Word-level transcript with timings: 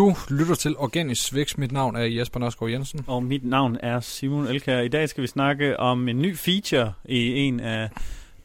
Du 0.00 0.14
lytter 0.30 0.54
til 0.54 0.76
Organisk 0.76 1.34
Vækst. 1.34 1.58
Mit 1.58 1.72
navn 1.72 1.96
er 1.96 2.04
Jesper 2.04 2.40
Nørsgaard 2.40 2.70
Jensen. 2.70 3.04
Og 3.06 3.22
mit 3.22 3.44
navn 3.44 3.76
er 3.82 4.00
Simon 4.00 4.46
Elkær. 4.46 4.80
I 4.80 4.88
dag 4.88 5.08
skal 5.08 5.22
vi 5.22 5.26
snakke 5.26 5.80
om 5.80 6.08
en 6.08 6.22
ny 6.22 6.36
feature 6.36 6.92
i 7.04 7.34
en 7.34 7.60
af 7.60 7.88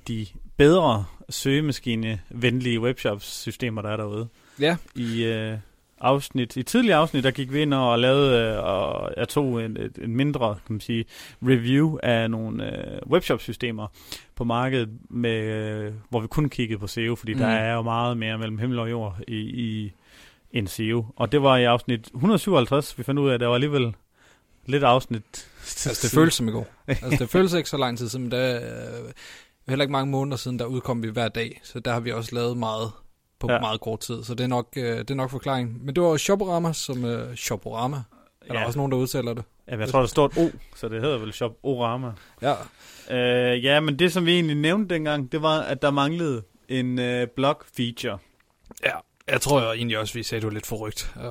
de 0.08 0.26
bedre 0.58 1.06
søgemaskine-venlige 1.30 2.82
webshops-systemer, 2.82 3.82
der 3.82 3.90
er 3.90 3.98
derude. 3.98 4.28
Ja. 4.60 4.78
I 4.96 5.24
øh, 5.24 5.58
afsnit, 6.00 6.58
i 6.58 6.64
tidligere 6.64 6.98
afsnit, 6.98 7.24
der 7.24 7.32
gik 7.32 7.54
vi 7.54 7.62
ind 7.62 7.74
og 7.74 8.00
lavede, 8.00 8.40
øh, 8.40 8.64
og 8.64 9.12
jeg 9.18 9.30
tog 9.30 9.66
en, 9.66 9.78
en 10.02 10.16
mindre, 10.16 10.56
kan 10.68 10.74
man 10.74 10.82
sige, 10.82 11.06
review 11.42 11.98
af 12.04 12.32
nogle 12.32 12.78
øh, 12.78 13.02
webshop-systemer 13.08 13.88
på 14.36 14.44
markedet, 14.44 14.90
med, 15.10 15.42
øh, 15.42 15.94
hvor 16.10 16.20
vi 16.20 16.28
kun 16.28 16.50
kiggede 16.50 16.80
på 16.80 16.88
SEO, 16.88 17.16
fordi 17.16 17.34
mm. 17.34 17.40
der 17.40 17.48
er 17.48 17.74
jo 17.74 17.82
meget 17.82 18.18
mere 18.18 18.38
mellem 18.38 18.58
himmel 18.58 18.80
og 18.80 18.90
jord 18.90 19.18
i, 19.28 19.38
i 19.38 19.94
en 20.56 20.68
SEO. 20.68 21.06
Og 21.16 21.32
det 21.32 21.42
var 21.42 21.58
i 21.58 21.64
afsnit 21.64 22.08
157, 22.08 22.98
vi 22.98 23.04
fandt 23.04 23.20
ud 23.20 23.30
af, 23.30 23.34
at 23.34 23.40
der 23.40 23.48
var 23.48 23.56
alligevel 23.56 23.96
lidt 24.66 24.84
afsnit. 24.84 25.50
Altså, 25.62 26.00
det 26.02 26.12
føles 26.12 26.34
som 26.34 26.48
i 26.48 26.52
går. 26.52 26.68
altså, 26.88 27.18
det 27.20 27.30
føles 27.30 27.54
ikke 27.54 27.70
så 27.70 27.78
lang 27.78 27.98
tid 27.98 28.10
siden, 28.10 28.32
der 28.32 28.56
øh, 28.56 29.12
heller 29.68 29.84
ikke 29.84 29.92
mange 29.92 30.12
måneder 30.12 30.38
siden, 30.38 30.60
der 30.60 30.66
udkom 30.66 31.04
vi 31.04 31.10
hver 31.10 31.28
dag, 31.28 31.62
så 31.64 31.80
der 31.80 31.94
har 31.94 32.00
vi 32.00 32.12
også 32.12 32.36
lavet 32.36 32.58
meget 32.58 32.92
på 33.40 33.52
ja. 33.52 33.60
meget 33.60 33.82
kort 33.82 34.00
tid, 34.00 34.24
så 34.24 34.36
det 34.36 34.44
er 34.44 34.48
nok, 34.48 34.68
øh, 34.78 34.98
det 34.98 35.12
er 35.12 35.16
nok 35.16 35.32
forklaringen. 35.32 35.78
Men 35.82 35.96
det 35.96 36.04
var 36.04 36.18
Shoporama, 36.18 36.74
som 36.74 37.06
øh, 37.06 37.36
Shoporama. 37.36 37.98
Er 38.42 38.54
der 38.54 38.60
ja. 38.60 38.66
også 38.66 38.80
nogen, 38.80 38.92
der 38.92 38.98
udtaler 38.98 39.34
det? 39.34 39.44
Ja, 39.68 39.78
jeg 39.78 39.90
tror, 39.90 40.00
der 40.00 40.08
står 40.08 40.26
et 40.26 40.38
O, 40.38 40.50
så 40.76 40.90
det 40.90 41.02
hedder 41.02 41.18
vel 41.18 41.34
Shoporama. 41.34 42.12
Ja. 42.42 42.54
Øh, 43.12 43.64
ja, 43.64 43.80
men 43.80 44.00
det, 44.00 44.14
som 44.14 44.26
vi 44.26 44.34
egentlig 44.34 44.58
nævnte 44.58 44.96
dengang, 44.96 45.32
det 45.32 45.42
var, 45.42 45.60
at 45.60 45.82
der 45.82 45.92
manglede 45.92 46.44
en 46.70 47.00
øh, 47.00 47.28
blog-feature. 47.36 48.18
Ja, 48.86 48.96
jeg 49.32 49.42
tror 49.42 49.62
jeg 49.62 49.72
egentlig 49.76 49.98
også, 49.98 50.14
vi 50.14 50.24
sagde, 50.24 50.42
det 50.42 50.48
var 50.48 50.54
lidt 50.54 50.66
forrygt. 50.66 51.14
Øh, 51.18 51.24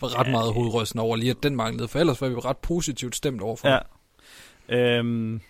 var 0.00 0.18
ret 0.20 0.26
ja, 0.26 0.30
meget 0.30 0.52
hovedrystende 0.52 1.02
over 1.02 1.16
lige, 1.16 1.30
at 1.30 1.42
den 1.42 1.56
manglede, 1.56 1.88
for 1.88 1.98
ellers 1.98 2.20
var 2.20 2.28
vi 2.28 2.34
ret 2.34 2.56
positivt 2.56 3.16
stemt 3.16 3.42
overfor. 3.42 3.68
Ja. 3.68 3.78
Øhm, 4.68 5.40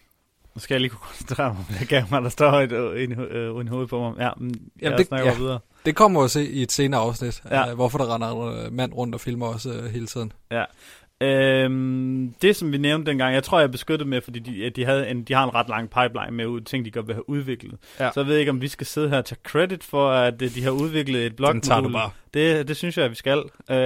nu 0.54 0.60
skal 0.60 0.74
jeg 0.74 0.80
lige 0.80 0.90
kunne 0.90 1.06
koncentrere 1.06 1.54
mig, 1.54 1.64
jeg 1.80 1.88
gav 1.88 2.02
mig, 2.10 2.22
der 2.22 2.28
står 2.28 2.52
et, 2.52 2.72
en, 2.72 3.20
en, 3.20 3.60
en 3.60 3.68
hoved 3.68 3.86
på 3.86 4.00
mig. 4.00 4.14
Ja, 4.18 4.30
men 4.36 4.70
Jamen, 4.82 4.98
det, 4.98 5.08
ja, 5.10 5.34
videre. 5.34 5.58
Det 5.86 5.96
kommer 5.96 6.20
også 6.20 6.40
i 6.40 6.62
et 6.62 6.72
senere 6.72 7.00
afsnit, 7.00 7.42
ja. 7.50 7.70
uh, 7.70 7.74
hvorfor 7.74 7.98
der 7.98 8.14
render 8.14 8.70
mand 8.70 8.92
rundt 8.92 9.14
og 9.14 9.20
filmer 9.20 9.46
os 9.46 9.66
uh, 9.66 9.84
hele 9.84 10.06
tiden. 10.06 10.32
Ja. 10.50 10.64
Øhm, 11.20 12.34
det 12.42 12.56
som 12.56 12.72
vi 12.72 12.78
nævnte 12.78 13.10
dengang, 13.10 13.34
jeg 13.34 13.42
tror 13.44 13.60
jeg 13.60 13.70
beskyttede 13.70 14.08
med, 14.08 14.20
fordi 14.20 14.38
de, 14.38 14.70
de, 14.70 14.84
havde 14.84 15.08
en, 15.08 15.22
de 15.22 15.34
har 15.34 15.44
en 15.44 15.54
ret 15.54 15.68
lang 15.68 15.90
pipeline 15.90 16.30
med 16.30 16.64
ting, 16.64 16.84
de 16.84 16.90
godt 16.90 17.06
vil 17.06 17.14
have 17.14 17.28
udviklet. 17.28 17.78
Ja. 18.00 18.10
Så 18.12 18.20
jeg 18.20 18.26
ved 18.26 18.36
ikke, 18.36 18.50
om 18.50 18.60
vi 18.60 18.68
skal 18.68 18.86
sidde 18.86 19.08
her 19.08 19.18
og 19.18 19.24
tage 19.24 19.38
credit 19.44 19.84
for, 19.84 20.10
at 20.10 20.40
de 20.40 20.62
har 20.62 20.70
udviklet 20.70 21.26
et 21.26 21.36
blog 21.36 21.52
Den 21.52 21.60
tager 21.60 21.80
du 21.80 21.88
bare. 21.88 22.10
Det, 22.34 22.68
det 22.68 22.76
synes 22.76 22.96
jeg, 22.96 23.04
at 23.04 23.10
vi 23.10 23.16
skal. 23.16 23.38
Øh, 23.70 23.76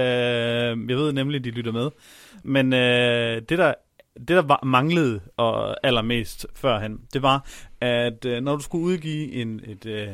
jeg 0.89 0.97
ved 0.97 1.13
nemlig, 1.13 1.37
at 1.39 1.43
de 1.43 1.51
lytter 1.51 1.71
med. 1.71 1.89
Men 2.43 2.73
øh, 2.73 3.41
det 3.49 3.57
der 3.57 3.73
det, 4.17 4.27
der 4.27 4.41
var, 4.41 4.59
manglede 4.63 5.19
og 5.37 5.85
allermest 5.87 6.45
førhen, 6.55 6.99
det 7.13 7.21
var, 7.21 7.45
at 7.81 8.25
øh, 8.25 8.43
når 8.43 8.55
du 8.55 8.61
skulle 8.61 8.85
udgive 8.85 9.31
en, 9.31 9.61
et, 9.63 9.85
øh, 9.85 10.07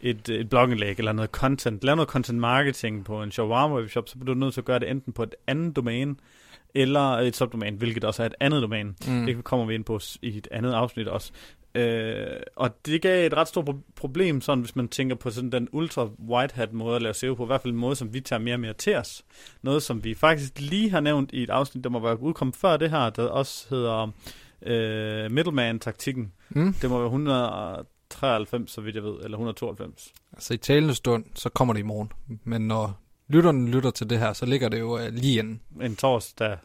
et, 0.00 0.28
et 0.28 0.48
blogindlæg 0.48 0.98
eller 0.98 1.12
noget 1.12 1.30
content, 1.30 1.84
lave 1.84 1.96
noget 1.96 2.08
content 2.08 2.38
marketing 2.38 3.04
på 3.04 3.22
en 3.22 3.30
shawarma 3.30 3.74
webshop, 3.74 4.08
så 4.08 4.18
bliver 4.18 4.34
du 4.34 4.40
nødt 4.40 4.54
til 4.54 4.60
at 4.60 4.64
gøre 4.64 4.78
det 4.78 4.90
enten 4.90 5.12
på 5.12 5.22
et 5.22 5.34
andet 5.46 5.76
domæne, 5.76 6.16
eller 6.76 7.18
et 7.18 7.36
subdomæne, 7.36 7.76
hvilket 7.76 8.04
også 8.04 8.22
er 8.22 8.26
et 8.26 8.34
andet 8.40 8.62
domæne. 8.62 8.94
Mm. 9.08 9.26
Det 9.26 9.44
kommer 9.44 9.66
vi 9.66 9.74
ind 9.74 9.84
på 9.84 10.00
i 10.22 10.38
et 10.38 10.48
andet 10.50 10.72
afsnit 10.72 11.08
også. 11.08 11.32
Øh, 11.74 12.26
og 12.56 12.86
det 12.86 13.02
gav 13.02 13.26
et 13.26 13.34
ret 13.34 13.48
stort 13.48 13.74
problem, 13.96 14.40
sådan 14.40 14.60
hvis 14.60 14.76
man 14.76 14.88
tænker 14.88 15.16
på 15.16 15.30
sådan 15.30 15.52
den 15.52 15.68
ultra 15.72 16.08
white 16.28 16.54
hat 16.54 16.72
måde 16.72 16.96
at 16.96 17.02
lave 17.02 17.14
SEO 17.14 17.34
på, 17.34 17.42
i 17.42 17.46
hvert 17.46 17.62
fald 17.62 17.72
en 17.72 17.80
måde, 17.80 17.96
som 17.96 18.14
vi 18.14 18.20
tager 18.20 18.40
mere 18.40 18.54
og 18.54 18.60
mere 18.60 18.72
til 18.72 18.96
os. 18.96 19.24
Noget, 19.62 19.82
som 19.82 20.04
vi 20.04 20.14
faktisk 20.14 20.60
lige 20.60 20.90
har 20.90 21.00
nævnt 21.00 21.30
i 21.32 21.42
et 21.42 21.50
afsnit, 21.50 21.84
der 21.84 21.90
må 21.90 21.98
være 21.98 22.20
udkommet 22.20 22.56
før 22.56 22.76
det 22.76 22.90
her, 22.90 23.10
der 23.10 23.28
også 23.28 23.66
hedder 23.70 24.10
øh, 24.62 25.30
middleman-taktikken. 25.30 26.32
Mm. 26.48 26.72
Det 26.72 26.90
må 26.90 26.98
være 26.98 27.06
193, 27.06 28.70
så 28.70 28.80
vidt 28.80 28.96
jeg 28.96 29.04
ved, 29.04 29.14
eller 29.14 29.36
192. 29.36 30.12
Altså 30.32 30.54
i 30.54 30.56
talende 30.56 30.94
stund, 30.94 31.24
så 31.34 31.48
kommer 31.48 31.74
det 31.74 31.80
i 31.80 31.84
morgen. 31.84 32.12
Men 32.44 32.68
når 32.68 33.00
lytterne 33.28 33.70
lytter 33.70 33.90
til 33.90 34.10
det 34.10 34.18
her, 34.18 34.32
så 34.32 34.46
ligger 34.46 34.68
det 34.68 34.80
jo 34.80 34.94
uh, 34.94 35.08
lige 35.12 35.38
inden. 35.38 35.60
En 35.80 35.96
torsdag 35.96 36.58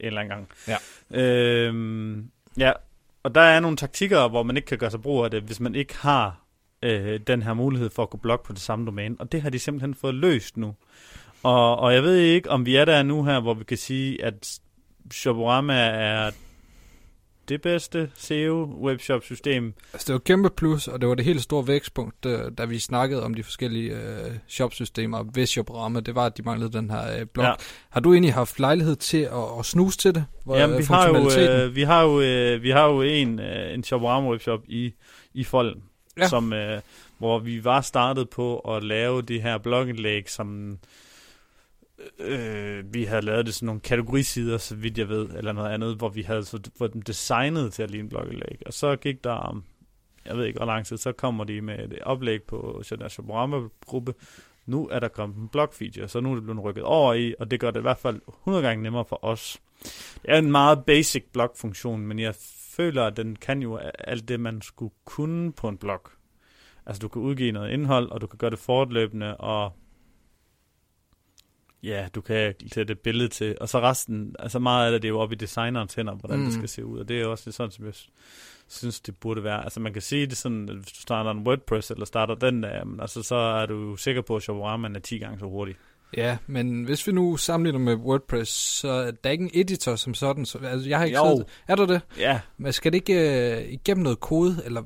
en 0.00 0.06
eller 0.06 0.20
anden 0.20 0.30
gang. 0.36 0.48
Ja. 0.68 0.76
Øhm, 1.20 2.30
ja, 2.58 2.72
og 3.22 3.34
der 3.34 3.40
er 3.40 3.60
nogle 3.60 3.76
taktikker, 3.76 4.28
hvor 4.28 4.42
man 4.42 4.56
ikke 4.56 4.66
kan 4.66 4.78
gøre 4.78 4.90
sig 4.90 5.02
brug 5.02 5.24
af 5.24 5.30
det, 5.30 5.42
hvis 5.42 5.60
man 5.60 5.74
ikke 5.74 5.96
har 5.96 6.40
øh, 6.82 7.20
den 7.26 7.42
her 7.42 7.54
mulighed 7.54 7.90
for 7.90 8.02
at 8.02 8.10
kunne 8.10 8.20
blogge 8.20 8.44
på 8.46 8.52
det 8.52 8.60
samme 8.60 8.86
domæne. 8.86 9.16
Og 9.18 9.32
det 9.32 9.42
har 9.42 9.50
de 9.50 9.58
simpelthen 9.58 9.94
fået 9.94 10.14
løst 10.14 10.56
nu. 10.56 10.74
Og, 11.42 11.76
og 11.76 11.94
jeg 11.94 12.02
ved 12.02 12.16
ikke, 12.16 12.50
om 12.50 12.66
vi 12.66 12.76
er 12.76 12.84
der 12.84 13.02
nu 13.02 13.24
her, 13.24 13.40
hvor 13.40 13.54
vi 13.54 13.64
kan 13.64 13.76
sige, 13.76 14.24
at 14.24 14.60
Shoporama 15.12 15.74
er 15.74 16.30
det 17.48 17.62
bedste 17.62 18.10
SEO-webshop-system. 18.16 19.74
Altså, 19.92 20.06
det 20.06 20.12
var 20.12 20.18
kæmpe 20.18 20.50
plus, 20.50 20.88
og 20.88 21.00
det 21.00 21.08
var 21.08 21.14
det 21.14 21.24
helt 21.24 21.42
store 21.42 21.66
vækstpunkt, 21.66 22.26
øh, 22.26 22.38
da 22.58 22.64
vi 22.64 22.78
snakkede 22.78 23.24
om 23.24 23.34
de 23.34 23.42
forskellige 23.42 23.90
øh, 23.92 24.32
shopsystemer 24.46 25.24
ved 25.34 25.46
Shoporama. 25.46 26.00
Det 26.00 26.14
var, 26.14 26.26
at 26.26 26.36
de 26.36 26.42
manglede 26.42 26.72
den 26.72 26.90
her 26.90 27.20
øh, 27.20 27.26
blog. 27.26 27.46
Ja. 27.46 27.52
Har 27.90 28.00
du 28.00 28.12
egentlig 28.12 28.34
haft 28.34 28.60
lejlighed 28.60 28.96
til 28.96 29.22
at, 29.22 29.58
at 29.58 29.64
snuse 29.64 29.98
til 29.98 30.14
det? 30.14 30.24
Hvor, 30.44 30.56
Jamen, 30.56 30.78
vi, 30.78 30.84
har 30.84 31.08
jo, 31.08 31.30
øh, 31.40 31.74
vi 31.76 31.82
har 31.82 32.02
jo, 32.02 32.20
øh, 32.20 32.62
vi 32.62 32.70
har 32.70 32.86
jo 32.86 33.02
en, 33.02 33.40
øh, 33.40 33.74
en 33.74 33.84
Shoporama-webshop 33.84 34.60
i, 34.68 34.94
i 35.34 35.44
Folden, 35.44 35.82
ja. 36.18 36.28
som, 36.28 36.52
øh, 36.52 36.80
hvor 37.18 37.38
vi 37.38 37.64
var 37.64 37.80
startet 37.80 38.30
på 38.30 38.58
at 38.58 38.82
lave 38.84 39.22
det 39.22 39.42
her 39.42 39.58
blogindlæg, 39.58 40.30
som 40.30 40.78
øh, 42.18 42.94
vi 42.94 43.04
havde 43.04 43.22
lavet 43.22 43.46
det 43.46 43.54
sådan 43.54 43.66
nogle 43.66 43.80
kategorisider, 43.80 44.58
så 44.58 44.76
vidt 44.76 44.98
jeg 44.98 45.08
ved, 45.08 45.28
eller 45.30 45.52
noget 45.52 45.70
andet, 45.70 45.96
hvor 45.96 46.08
vi 46.08 46.22
havde 46.22 46.44
så, 46.44 46.60
hvor 46.76 46.86
den 46.86 47.00
designet 47.00 47.72
til 47.72 47.82
at 47.82 47.90
ligne 47.90 48.08
blogindlæg. 48.08 48.62
Og 48.66 48.72
så 48.72 48.96
gik 48.96 49.24
der 49.24 49.30
om, 49.30 49.64
jeg 50.24 50.36
ved 50.36 50.44
ikke 50.44 50.56
hvor 50.56 50.66
lang 50.66 50.86
tid, 50.86 50.96
så 50.96 51.12
kommer 51.12 51.44
de 51.44 51.60
med 51.60 51.78
et 51.78 51.98
oplæg 52.02 52.42
på 52.42 52.82
Shaborama 53.08 53.56
gruppe 53.86 54.14
Nu 54.66 54.88
er 54.88 54.98
der 54.98 55.08
kommet 55.08 55.36
en 55.36 55.48
blog 55.48 55.68
feature, 55.72 56.08
så 56.08 56.20
nu 56.20 56.30
er 56.30 56.34
det 56.34 56.44
blevet 56.44 56.64
rykket 56.64 56.84
over 56.84 57.14
i, 57.14 57.34
og 57.38 57.50
det 57.50 57.60
gør 57.60 57.70
det 57.70 57.80
i 57.80 57.82
hvert 57.82 57.98
fald 57.98 58.20
100 58.28 58.66
gange 58.66 58.82
nemmere 58.82 59.04
for 59.04 59.24
os. 59.24 59.60
Det 60.22 60.30
er 60.30 60.38
en 60.38 60.50
meget 60.50 60.84
basic 60.84 61.24
blog-funktion, 61.32 62.06
men 62.06 62.18
jeg 62.18 62.34
føler, 62.76 63.04
at 63.04 63.16
den 63.16 63.36
kan 63.36 63.62
jo 63.62 63.76
alt 63.98 64.28
det, 64.28 64.40
man 64.40 64.62
skulle 64.62 64.94
kunne 65.04 65.52
på 65.52 65.68
en 65.68 65.78
blog. 65.78 66.00
Altså 66.86 67.00
du 67.00 67.08
kan 67.08 67.22
udgive 67.22 67.52
noget 67.52 67.70
indhold, 67.70 68.10
og 68.10 68.20
du 68.20 68.26
kan 68.26 68.38
gøre 68.38 68.50
det 68.50 68.58
fortløbende, 68.58 69.36
og 69.36 69.72
ja, 71.82 72.08
du 72.14 72.20
kan 72.20 72.54
sætte 72.72 72.92
et 72.92 72.98
billede 72.98 73.28
til, 73.28 73.56
og 73.60 73.68
så 73.68 73.80
resten, 73.80 74.36
altså 74.38 74.58
meget 74.58 74.86
af 74.86 74.92
det, 74.92 75.02
det 75.02 75.08
er 75.08 75.12
jo 75.12 75.20
oppe 75.20 75.34
i 75.34 75.38
designerens 75.38 75.94
hænder, 75.94 76.14
hvordan 76.14 76.38
mm. 76.38 76.44
det 76.44 76.54
skal 76.54 76.68
se 76.68 76.84
ud, 76.84 76.98
og 76.98 77.08
det 77.08 77.20
er 77.20 77.26
også 77.26 77.52
sådan, 77.52 77.70
som 77.70 77.84
jeg 77.84 77.94
synes, 78.68 79.00
det 79.00 79.16
burde 79.16 79.44
være. 79.44 79.64
Altså 79.64 79.80
man 79.80 79.92
kan 79.92 80.02
sige 80.02 80.26
det 80.26 80.36
sådan, 80.36 80.68
at 80.68 80.76
hvis 80.76 80.92
du 80.92 81.00
starter 81.00 81.30
en 81.30 81.46
WordPress, 81.46 81.90
eller 81.90 82.06
starter 82.06 82.34
den 82.34 82.62
der, 82.62 82.84
men 82.84 83.00
altså 83.00 83.22
så 83.22 83.34
er 83.34 83.66
du 83.66 83.96
sikker 83.96 84.22
på, 84.22 84.36
at 84.36 84.42
Shopperman 84.42 84.96
er 84.96 85.00
10 85.00 85.18
gange 85.18 85.38
så 85.38 85.46
hurtig. 85.46 85.74
Ja, 86.16 86.36
men 86.46 86.84
hvis 86.84 87.06
vi 87.06 87.12
nu 87.12 87.36
sammenligner 87.36 87.78
med 87.78 87.94
WordPress, 87.94 88.52
så 88.52 88.88
er 88.88 89.10
der 89.10 89.30
ikke 89.30 89.44
en 89.44 89.50
editor 89.54 89.96
som 89.96 90.14
sådan. 90.14 90.46
Så, 90.46 90.58
altså, 90.58 90.88
jeg 90.88 90.98
har 90.98 91.04
ikke 91.04 91.18
jo. 91.18 91.28
Siddet, 91.28 91.46
er 91.68 91.74
der 91.74 91.86
det? 91.86 92.00
Ja. 92.18 92.40
Men 92.56 92.72
skal 92.72 92.92
det 92.92 93.08
ikke 93.08 93.62
uh, 93.66 93.72
igennem 93.72 94.02
noget 94.02 94.20
kode? 94.20 94.62
Eller? 94.64 94.82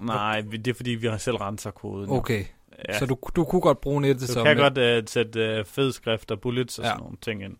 Nej, 0.00 0.40
det 0.40 0.68
er 0.68 0.74
fordi, 0.74 0.90
vi 0.90 1.06
har 1.06 1.16
selv 1.16 1.36
renser 1.36 1.70
koden. 1.70 2.10
Okay. 2.10 2.44
Ja. 2.88 2.98
Så 2.98 3.06
du, 3.06 3.18
du 3.36 3.44
kunne 3.44 3.60
godt 3.60 3.80
bruge 3.80 3.98
en 3.98 4.04
editor. 4.04 4.40
Du 4.40 4.44
kan 4.44 4.56
godt 4.56 5.02
uh, 5.02 5.08
sætte 5.08 5.58
uh, 5.60 5.66
fed 5.66 5.92
skrift 5.92 6.30
og 6.30 6.40
bullets 6.40 6.78
og 6.78 6.84
ja. 6.84 6.90
sådan 6.90 7.02
nogle 7.02 7.16
ting 7.20 7.44
ind. 7.44 7.56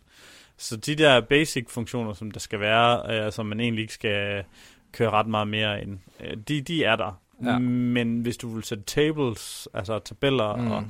Så 0.57 0.77
de 0.77 0.95
der 0.95 1.21
basic 1.21 1.71
funktioner, 1.71 2.13
som 2.13 2.31
der 2.31 2.41
skal 2.41 2.61
være, 2.61 3.27
uh, 3.27 3.33
som 3.33 3.47
man 3.47 3.61
egentlig 3.61 3.83
ikke 3.83 3.95
skal 3.95 4.45
køre 4.93 5.11
ret 5.11 5.27
meget 5.27 5.49
mere 5.49 5.83
ind, 5.83 5.99
uh, 6.21 6.27
de, 6.49 6.61
de 6.61 6.85
er 6.85 6.97
der. 6.97 7.21
Ja. 7.45 7.59
Men 7.59 8.21
hvis 8.21 8.37
du 8.37 8.49
vil 8.49 8.65
sætte 8.65 8.85
tables, 8.85 9.69
altså 9.75 9.99
tabeller 9.99 10.57
mm. 10.57 10.71
og, 10.71 10.85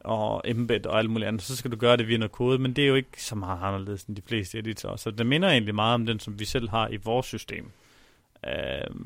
og 0.00 0.42
embed 0.44 0.86
og 0.86 0.98
alt 0.98 1.10
muligt 1.10 1.28
andet, 1.28 1.42
så 1.42 1.56
skal 1.56 1.70
du 1.70 1.76
gøre 1.76 1.96
det 1.96 2.08
via 2.08 2.16
noget 2.16 2.32
kode, 2.32 2.58
men 2.58 2.72
det 2.72 2.84
er 2.84 2.88
jo 2.88 2.94
ikke 2.94 3.22
så 3.24 3.34
meget 3.34 3.58
anderledes 3.62 4.04
end 4.04 4.16
de 4.16 4.22
fleste 4.26 4.58
editorer. 4.58 4.96
Så 4.96 5.10
det 5.10 5.26
minder 5.26 5.48
egentlig 5.48 5.74
meget 5.74 5.94
om 5.94 6.06
den, 6.06 6.20
som 6.20 6.38
vi 6.38 6.44
selv 6.44 6.68
har 6.68 6.88
i 6.88 6.96
vores 6.96 7.26
system. 7.26 7.70
Uh, 8.46 8.96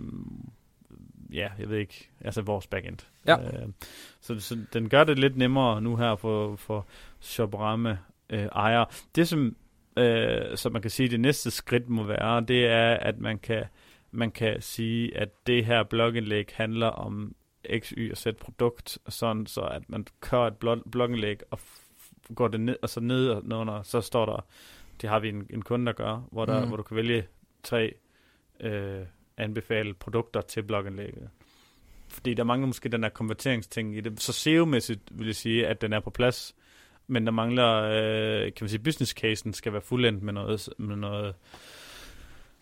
ja, 1.35 1.49
jeg 1.59 1.69
ved 1.69 1.79
ikke, 1.79 2.11
altså 2.21 2.43
vores 2.43 2.67
backend. 2.67 2.99
Ja. 3.27 3.41
Øh, 3.41 3.69
så, 4.21 4.41
så 4.41 4.59
den 4.73 4.89
gør 4.89 5.05
det 5.05 5.19
lidt 5.19 5.37
nemmere 5.37 5.83
nu 5.83 5.97
her 5.97 6.17
for, 6.17 6.57
for 6.57 6.87
Shoprame 7.21 7.99
øh, 8.31 8.45
ejer. 8.45 8.85
Det 9.15 9.29
som, 9.29 9.57
øh, 9.97 10.57
som 10.57 10.73
man 10.73 10.83
kan 10.83 10.91
sige, 10.91 11.09
det 11.09 11.21
næste 11.21 11.51
skridt 11.51 11.89
må 11.89 12.03
være, 12.03 12.41
det 12.41 12.67
er, 12.67 12.95
at 12.95 13.19
man 13.19 13.39
kan, 13.39 13.65
man 14.11 14.31
kan 14.31 14.63
sige, 14.63 15.17
at 15.17 15.47
det 15.47 15.65
her 15.65 15.83
blogindlæg 15.83 16.49
handler 16.53 16.87
om 16.87 17.35
X, 17.79 17.89
Y 17.97 18.11
og 18.11 18.17
Z 18.17 18.27
produkt, 18.41 18.99
sådan 19.09 19.47
så 19.47 19.61
at 19.61 19.83
man 19.89 20.07
kører 20.21 20.47
et 20.47 20.83
blogindlæg 20.91 21.41
og 21.51 21.59
går 22.35 22.49
det 22.49 22.61
ned, 22.61 22.77
og 22.83 22.89
så 22.89 23.01
ned 23.01 23.29
og 23.29 23.87
så 23.87 24.01
står 24.01 24.27
der, 24.27 24.47
det 25.01 25.11
har 25.11 25.21
vi 25.21 25.29
en, 25.29 25.47
en 25.51 25.63
kunde, 25.63 25.87
der 25.87 25.93
gør, 25.93 26.29
hvor, 26.33 26.45
der, 26.45 26.61
mm. 26.61 26.69
hvor 26.69 26.77
du 26.77 26.83
kan 26.83 26.97
vælge 26.97 27.27
tre 27.63 27.95
øh, 28.61 29.03
anbefale 29.37 29.95
produkter 29.95 30.41
til 30.41 30.63
blogindlægget. 30.63 31.29
Fordi 32.09 32.35
der 32.35 32.45
mangler 32.45 32.67
måske 32.67 32.89
den 32.89 33.03
der 33.03 33.09
konverteringsting 33.09 33.97
i 33.97 34.01
det. 34.01 34.23
Så 34.23 34.33
SEO-mæssigt 34.33 35.01
vil 35.11 35.27
jeg 35.27 35.37
sige, 35.37 35.67
at 35.67 35.81
den 35.81 35.93
er 35.93 36.01
på 36.01 36.11
plads. 36.11 36.55
men 37.07 37.27
der 37.27 37.33
mangler, 37.33 37.83
øh, 37.83 38.43
kan 38.43 38.65
man 38.65 38.69
sige, 38.69 38.83
business 38.83 39.13
casen 39.13 39.53
skal 39.53 39.73
være 39.73 39.83
fuldendt 39.83 40.23
med 40.23 40.33
noget, 40.33 40.69
med 40.79 40.97
noget 40.97 41.35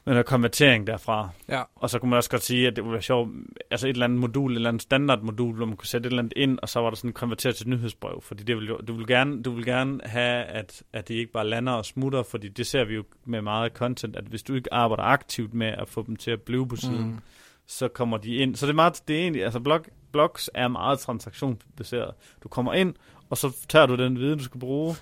med 0.05 0.15
noget 0.15 0.27
konvertering 0.27 0.87
derfra. 0.87 1.29
Ja. 1.49 1.63
Og 1.77 1.91
så 1.91 1.99
kunne 1.99 2.11
man 2.11 2.17
også 2.17 2.31
godt 2.31 2.43
sige, 2.43 2.67
at 2.67 2.77
det 2.77 2.85
ville 2.85 2.93
være 2.93 3.03
sjovt, 3.03 3.31
altså 3.71 3.87
et 3.87 3.93
eller 3.93 4.05
andet 4.05 4.19
modul, 4.19 4.53
et 4.53 4.57
eller 4.57 4.69
andet 4.69 4.83
standardmodul, 4.83 5.57
hvor 5.57 5.67
man 5.67 5.77
kunne 5.77 5.87
sætte 5.87 6.07
et 6.07 6.11
eller 6.11 6.23
andet 6.23 6.33
ind, 6.37 6.59
og 6.63 6.69
så 6.69 6.81
var 6.81 6.91
der 6.91 6.97
sådan 6.97 7.13
konverteret 7.13 7.57
til 7.57 7.65
et 7.65 7.69
nyhedsbrev, 7.69 8.23
fordi 8.23 8.43
det 8.43 8.57
vil 8.57 8.69
jo, 8.69 8.77
du 8.77 8.93
vil 8.93 9.07
gerne, 9.07 9.43
du 9.43 9.51
vil 9.51 9.65
gerne 9.65 10.01
have, 10.05 10.45
at, 10.45 10.83
at 10.93 11.09
det 11.09 11.15
ikke 11.15 11.33
bare 11.33 11.47
lander 11.47 11.73
og 11.73 11.85
smutter, 11.85 12.23
fordi 12.23 12.49
det 12.49 12.67
ser 12.67 12.85
vi 12.85 12.95
jo 12.95 13.05
med 13.25 13.43
meget 13.43 13.73
content, 13.73 14.17
at 14.17 14.25
hvis 14.25 14.43
du 14.43 14.55
ikke 14.55 14.75
arbejder 14.75 15.03
aktivt 15.03 15.55
med 15.55 15.67
at 15.67 15.89
få 15.89 16.05
dem 16.07 16.17
til 16.17 16.31
at 16.31 16.43
blive 16.43 16.69
på 16.69 16.77
siden, 16.77 17.07
mm. 17.07 17.19
så 17.67 17.89
kommer 17.89 18.17
de 18.17 18.35
ind. 18.35 18.57
Så 18.57 18.67
det 18.67 18.73
er 18.73 18.77
meget, 18.77 19.03
det 19.09 19.17
er 19.17 19.21
egentlig, 19.21 19.45
altså 19.45 19.61
blog, 19.61 19.81
blogs 20.13 20.51
er 20.55 20.69
meget 20.69 20.99
transaktionsbaseret. 20.99 22.15
Du 22.43 22.49
kommer 22.49 22.73
ind, 22.73 22.95
og 23.31 23.39
så 23.39 23.57
tager 23.69 23.87
du 23.87 23.97
den 23.97 24.19
viden, 24.19 24.39
du 24.39 24.45
skal 24.45 24.61
bruge, 24.61 24.97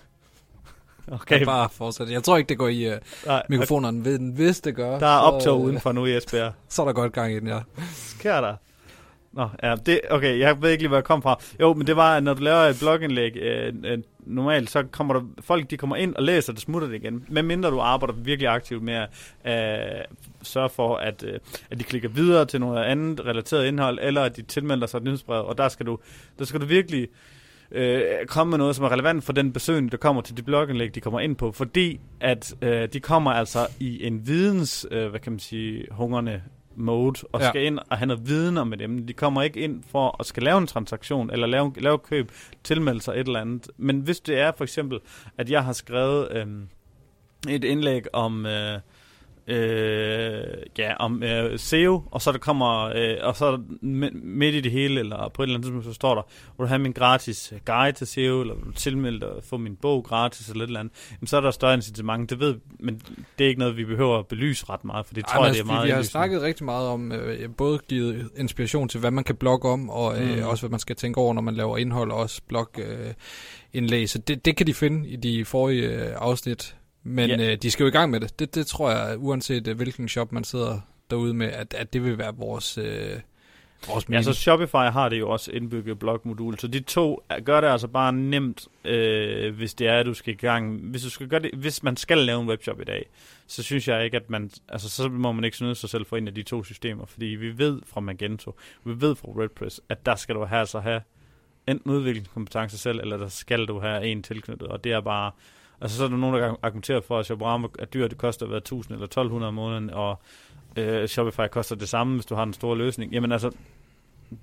Okay. 1.09 1.39
Jeg 1.39 1.47
bare 1.47 1.69
fortsætte. 1.73 2.13
Jeg 2.13 2.23
tror 2.23 2.37
ikke, 2.37 2.49
det 2.49 2.59
går 2.59 2.69
i 2.69 2.87
uh, 2.87 2.95
Nej, 3.27 3.43
mikrofonerne 3.49 4.05
ved 4.05 4.19
den. 4.19 4.31
Hvis 4.31 4.61
det 4.61 4.75
gør, 4.75 4.99
Der 4.99 5.07
er 5.07 5.19
optog 5.19 5.61
uh, 5.61 5.65
udenfor 5.65 5.93
nu 5.93 6.07
i 6.07 6.17
Esbjerg. 6.17 6.53
så 6.69 6.83
er 6.83 6.87
der 6.87 6.93
godt 6.93 7.13
gang 7.13 7.33
i 7.33 7.41
den, 7.41 7.49
ja. 7.49 7.59
Sker 7.95 8.41
der? 8.41 8.55
Nå, 9.33 9.49
ja, 9.63 9.75
det, 9.87 10.01
okay, 10.11 10.39
jeg 10.39 10.63
ved 10.63 10.71
ikke 10.71 10.83
lige, 10.83 10.89
hvor 10.89 10.97
jeg 10.97 11.05
kom 11.05 11.23
fra. 11.23 11.41
Jo, 11.61 11.75
men 11.75 11.87
det 11.87 11.97
var, 11.97 12.21
når 12.21 12.35
du 12.35 12.43
laver 12.43 12.59
et 12.59 12.77
blogindlæg, 12.81 13.37
øh, 13.37 13.75
øh, 13.85 13.99
normalt, 14.19 14.71
så 14.71 14.83
kommer 14.83 15.15
der, 15.15 15.23
folk 15.41 15.71
de 15.71 15.77
kommer 15.77 15.97
ind 15.97 16.15
og 16.15 16.23
læser 16.23 16.53
det, 16.53 16.63
smutter 16.63 16.89
det 16.89 16.95
igen. 16.95 17.25
Men 17.29 17.47
mindre 17.47 17.71
du 17.71 17.81
arbejder 17.81 18.15
virkelig 18.15 18.49
aktivt 18.49 18.83
med 18.83 19.07
at 19.45 19.99
øh, 19.99 20.05
sørge 20.43 20.69
for, 20.69 20.97
at, 20.97 21.25
øh, 21.27 21.39
at 21.71 21.79
de 21.79 21.85
klikker 21.85 22.09
videre 22.09 22.45
til 22.45 22.61
noget 22.61 22.85
andet 22.85 23.27
relateret 23.27 23.67
indhold, 23.67 23.99
eller 24.03 24.23
at 24.23 24.37
de 24.37 24.43
tilmelder 24.43 24.87
sig 24.87 24.99
et 24.99 25.05
nyhedsbrev, 25.05 25.45
og 25.45 25.59
der 25.59 25.69
skal 25.69 25.87
du, 25.87 25.99
der 26.39 26.45
skal 26.45 26.61
du 26.61 26.67
virkelig 26.67 27.03
øh, 27.03 27.09
komme 28.27 28.51
med 28.51 28.59
noget, 28.59 28.77
som 28.77 28.85
er 28.85 28.93
relevant 28.93 29.25
for 29.25 29.33
den 29.33 29.53
besøgende, 29.53 29.91
der 29.91 29.97
kommer 29.97 30.23
til 30.23 30.37
de 30.37 30.43
blogindlæg, 30.43 30.95
de 30.95 31.01
kommer 31.01 31.21
ind 31.21 31.37
på, 31.37 31.53
fordi 31.53 32.01
at 32.21 32.55
øh, 32.63 32.89
de 32.93 33.01
kommer 33.01 33.31
altså 33.31 33.67
i 33.81 34.07
en 34.07 34.27
videns, 34.27 34.87
øh, 34.91 35.09
hvad 35.09 35.21
kan 35.21 35.33
man 35.33 35.39
sige, 35.39 35.87
hungrende 35.91 36.43
mode, 36.77 37.21
og 37.33 37.41
ja. 37.41 37.49
skal 37.49 37.65
ind 37.65 37.79
og 37.91 37.99
have 37.99 38.07
noget 38.07 38.29
viden 38.29 38.59
om 38.59 38.73
et 38.73 38.83
emne. 38.83 39.09
De 39.09 39.13
kommer 39.13 39.43
ikke 39.43 39.61
ind 39.61 39.83
for 39.91 40.17
at 40.21 40.27
skal 40.27 40.43
lave 40.43 40.59
en 40.59 40.67
transaktion, 40.67 41.31
eller 41.31 41.47
lave, 41.47 41.73
lave 41.77 41.99
køb, 41.99 42.33
tilmelde 42.65 43.01
sig 43.01 43.13
et 43.13 43.27
eller 43.27 43.41
andet. 43.41 43.71
Men 43.77 44.01
hvis 44.01 44.21
det 44.21 44.39
er 44.39 44.53
for 44.57 44.65
eksempel, 44.65 44.99
at 45.39 45.51
jeg 45.51 45.65
har 45.65 45.73
skrevet 45.73 46.29
øh, 46.33 46.47
et 47.49 47.65
indlæg 47.65 48.15
om... 48.15 48.47
Øh, 48.47 48.79
øh, 49.51 50.45
ja, 50.79 50.95
om 50.97 51.23
øh, 51.23 51.59
SEO, 51.59 52.03
og 52.11 52.23
så 52.23 52.33
der 52.33 52.39
kommer, 52.39 52.93
øh, 52.95 53.17
og 53.23 53.37
så 53.37 53.61
midt 54.13 54.55
i 54.55 54.61
det 54.61 54.73
hele, 54.73 55.01
eller 55.01 55.29
på 55.29 55.43
et 55.43 55.47
eller 55.47 55.57
andet 55.57 55.67
tidspunkt, 55.67 55.87
så 55.87 55.93
står 55.93 56.15
der, 56.15 56.23
hvor 56.57 56.65
du 56.65 56.69
have 56.69 56.79
min 56.79 56.93
gratis 56.93 57.53
guide 57.65 57.93
til 57.93 58.07
SEO, 58.07 58.41
eller 58.41 58.55
du 58.55 58.73
tilmelde 58.73 59.21
dig 59.21 59.29
få 59.45 59.57
min 59.57 59.77
bog 59.77 60.05
gratis, 60.05 60.49
eller 60.49 60.65
et 60.65 60.69
eller 60.69 60.81
andet, 60.81 60.95
jamen, 61.13 61.27
så 61.27 61.37
er 61.37 61.41
der 61.41 61.51
større 61.51 61.75
incitament, 61.75 62.31
det 62.31 62.41
ved, 62.41 62.55
men 62.79 63.03
det 63.39 63.45
er 63.45 63.49
ikke 63.49 63.61
noget, 63.61 63.77
vi 63.77 63.85
behøver 63.85 64.19
at 64.19 64.27
belyse 64.27 64.67
ret 64.69 64.85
meget, 64.85 65.07
for 65.07 65.15
det 65.15 65.25
Ej, 65.25 65.35
tror 65.35 65.45
jeg, 65.45 65.55
det 65.55 65.61
er 65.61 65.65
meget 65.65 65.87
Vi 65.87 65.93
har 65.93 66.03
snakket 66.03 66.43
rigtig 66.43 66.65
meget 66.65 66.89
om, 66.89 67.13
øh, 67.13 67.51
både 67.57 67.79
givet 67.89 68.31
inspiration 68.37 68.89
til, 68.89 69.01
hvad 69.01 69.11
man 69.11 69.25
kan 69.25 69.37
blogge 69.37 69.69
om, 69.69 69.91
og 69.91 70.23
øh, 70.23 70.39
mm. 70.39 70.45
også, 70.45 70.63
hvad 70.63 70.71
man 70.71 70.81
skal 70.81 70.97
tænke 70.97 71.21
over, 71.21 71.35
når 71.35 71.43
man 71.43 71.55
laver 71.55 71.79
indhold, 71.79 72.11
og 72.11 72.19
også 72.19 72.43
blog 72.49 72.69
øh, 72.79 73.15
indlæg, 73.73 74.09
så 74.09 74.19
det, 74.19 74.45
det 74.45 74.57
kan 74.57 74.67
de 74.67 74.75
finde 74.75 75.09
i 75.09 75.17
de 75.17 75.45
forrige 75.45 75.83
øh, 75.83 76.13
afsnit, 76.17 76.77
men 77.03 77.31
ja. 77.31 77.53
øh, 77.53 77.59
de 77.63 77.71
skal 77.71 77.85
jo 77.85 77.89
i 77.89 77.93
gang 77.93 78.11
med 78.11 78.21
det. 78.21 78.39
det. 78.39 78.55
Det 78.55 78.67
tror 78.67 78.91
jeg, 78.91 79.19
uanset 79.19 79.67
øh, 79.67 79.77
hvilken 79.77 80.09
shop 80.09 80.33
man 80.33 80.45
sidder 80.45 80.81
derude 81.11 81.35
med, 81.35 81.47
at, 81.47 81.75
at 81.75 81.93
det 81.93 82.05
vil 82.05 82.19
være 82.19 82.37
vores, 82.37 82.79
øh, 82.79 83.21
vores 83.89 84.09
Ja, 84.11 84.23
så 84.23 84.33
Shopify 84.33 84.75
har 84.93 85.09
det 85.09 85.19
jo 85.19 85.31
også 85.31 85.53
indbygget 85.53 85.99
blogmodul, 85.99 86.59
så 86.59 86.67
de 86.67 86.81
to 86.81 87.23
gør 87.45 87.61
det 87.61 87.69
altså 87.69 87.89
bare 87.89 88.13
nemt, 88.13 88.69
øh, 88.85 89.55
hvis 89.55 89.75
det 89.75 89.87
er, 89.87 89.99
at 89.99 90.07
du 90.07 90.15
skal 90.15 90.35
i 90.35 90.37
gang. 90.37 90.81
Hvis, 90.81 91.03
du 91.03 91.11
skal 91.11 91.29
gøre 91.29 91.41
det, 91.41 91.51
hvis 91.55 91.83
man 91.83 91.97
skal 91.97 92.19
lave 92.19 92.41
en 92.41 92.49
webshop 92.49 92.81
i 92.81 92.85
dag, 92.85 93.07
så 93.47 93.63
synes 93.63 93.89
jeg 93.89 94.05
ikke, 94.05 94.17
at 94.17 94.31
man, 94.31 94.51
altså 94.69 94.89
så 94.89 95.09
må 95.09 95.33
man 95.33 95.45
ikke 95.45 95.57
snyde 95.57 95.75
sig 95.75 95.91
selv 95.91 96.07
for 96.07 96.17
en 96.17 96.29
af 96.29 96.35
de 96.35 96.43
to 96.43 96.65
systemer, 96.65 97.07
fordi 97.07 97.27
vi 97.27 97.59
ved 97.59 97.81
fra 97.87 98.01
Magento, 98.01 98.55
vi 98.85 99.01
ved 99.01 99.17
fra 99.17 99.29
WordPress, 99.29 99.81
at 99.89 100.07
der 100.07 100.15
skal 100.15 100.35
du 100.35 100.45
have, 100.45 100.61
altså 100.61 100.81
have 100.81 101.01
enten 101.67 101.91
udviklingskompetence 101.91 102.79
selv, 102.79 103.01
eller 103.01 103.17
der 103.17 103.29
skal 103.29 103.67
du 103.67 103.81
have 103.81 104.07
en 104.07 104.23
tilknyttet, 104.23 104.69
og 104.69 104.85
det 104.85 104.93
er 104.93 105.01
bare, 105.01 105.31
Altså 105.81 105.97
så 105.97 106.05
er 106.05 106.09
der 106.09 106.17
nogen, 106.17 106.43
der 106.43 106.55
argumenterer 106.63 107.01
for, 107.01 107.19
at 107.19 107.27
Shopify 107.27 107.77
er 107.79 107.85
dyrt, 107.85 108.11
det 108.11 108.19
koster 108.19 108.47
hvad, 108.47 108.59
1000 108.59 108.95
eller 108.95 109.05
1200 109.05 109.49
om 109.49 109.55
måneden, 109.55 109.91
og 109.91 110.21
øh, 110.77 111.09
Shopify 111.09 111.49
koster 111.51 111.77
det 111.77 111.89
samme, 111.89 112.15
hvis 112.15 112.27
du 112.27 112.35
har 112.35 112.43
en 112.43 112.53
stor 112.53 112.75
løsning. 112.75 113.13
Jamen 113.13 113.33
altså, 113.33 113.51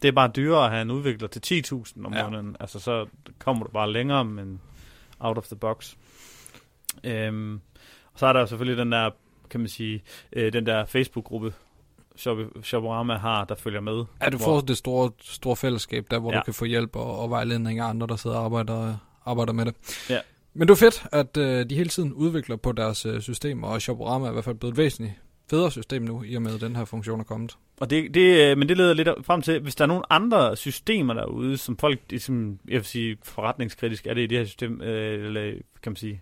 det 0.02 0.08
er 0.08 0.12
bare 0.12 0.32
dyrere 0.36 0.66
at 0.66 0.72
have 0.72 0.82
en 0.82 0.92
udvikler 0.92 1.28
til 1.28 1.64
10.000 1.74 2.06
om 2.06 2.14
ja. 2.14 2.24
måneden. 2.24 2.56
Altså 2.60 2.80
så 2.80 3.06
kommer 3.40 3.66
du 3.66 3.72
bare 3.72 3.92
længere, 3.92 4.26
men 4.26 4.62
out 5.20 5.38
of 5.38 5.48
the 5.48 5.56
box. 5.56 5.96
Øhm, 7.04 7.62
og 8.14 8.20
så 8.20 8.26
er 8.26 8.34
der 8.34 8.46
selvfølgelig 8.46 8.78
den 8.78 8.92
der, 8.92 9.10
kan 9.50 9.60
man 9.60 9.70
sige, 9.70 10.04
øh, 10.34 10.54
den 10.54 10.66
der 10.66 10.86
Facebook-gruppe, 10.86 11.54
Shoporama 12.64 13.18
har, 13.18 13.46
der 13.46 13.56
følger 13.56 13.82
med. 13.82 14.06
Ja, 14.22 14.30
du 14.30 14.38
får 14.38 14.52
hvor, 14.52 14.62
det 14.62 14.78
store, 14.78 15.12
store 15.22 15.56
fællesskab, 15.56 16.06
der 16.12 16.20
hvor 16.20 16.32
ja. 16.32 16.38
du 16.38 16.44
kan 16.44 16.54
få 16.54 16.66
hjælp 16.66 16.96
og, 16.96 17.20
og 17.20 17.30
vejledning 17.30 17.80
af 17.80 17.86
andre, 17.86 18.08
der 18.08 18.16
sidder 18.16 18.38
og 18.38 18.46
arbejder, 18.46 18.98
arbejder 19.26 19.54
med 19.54 19.66
det. 19.66 19.76
Ja, 20.10 20.20
men 20.58 20.68
det 20.68 20.74
er 20.74 20.76
fedt, 20.76 21.06
at 21.12 21.38
øh, 21.38 21.70
de 21.70 21.76
hele 21.76 21.90
tiden 21.90 22.14
udvikler 22.14 22.56
på 22.56 22.72
deres 22.72 23.06
øh, 23.06 23.22
system, 23.22 23.64
og 23.64 23.82
Shoporama 23.82 24.26
er 24.26 24.30
i 24.30 24.34
hvert 24.34 24.46
fald 24.46 24.56
blevet 24.56 24.74
et 24.74 24.78
væsentligt 24.78 25.14
federe 25.50 25.72
system 25.72 26.02
nu, 26.02 26.24
i 26.24 26.36
og 26.36 26.42
med 26.42 26.56
at 26.56 26.62
den 26.62 26.76
her 26.76 26.86
funktion 26.86 27.20
er 27.20 27.24
kommet. 27.24 27.58
Og 27.80 27.90
det, 27.90 28.14
det, 28.14 28.52
øh, 28.52 28.58
men 28.58 28.70
det 28.70 28.78
leder 28.78 28.94
lidt 28.94 29.10
frem 29.24 29.42
til, 29.42 29.60
hvis 29.60 29.76
der 29.76 29.84
er 29.84 29.88
nogle 29.88 30.14
andre 30.14 30.56
systemer 30.56 31.14
derude, 31.14 31.58
som 31.58 31.78
folk, 31.78 32.00
ligesom, 32.10 32.60
jeg 32.68 32.76
vil 32.76 32.86
sige, 32.86 33.18
forretningskritisk 33.24 34.08
er 34.08 34.14
det 34.14 34.22
i 34.22 34.28
det 34.28 34.38
her 34.38 34.46
system, 34.46 34.82
øh, 34.82 35.26
eller 35.26 35.52
kan 35.84 35.92
man 35.92 35.96
sige, 35.96 36.22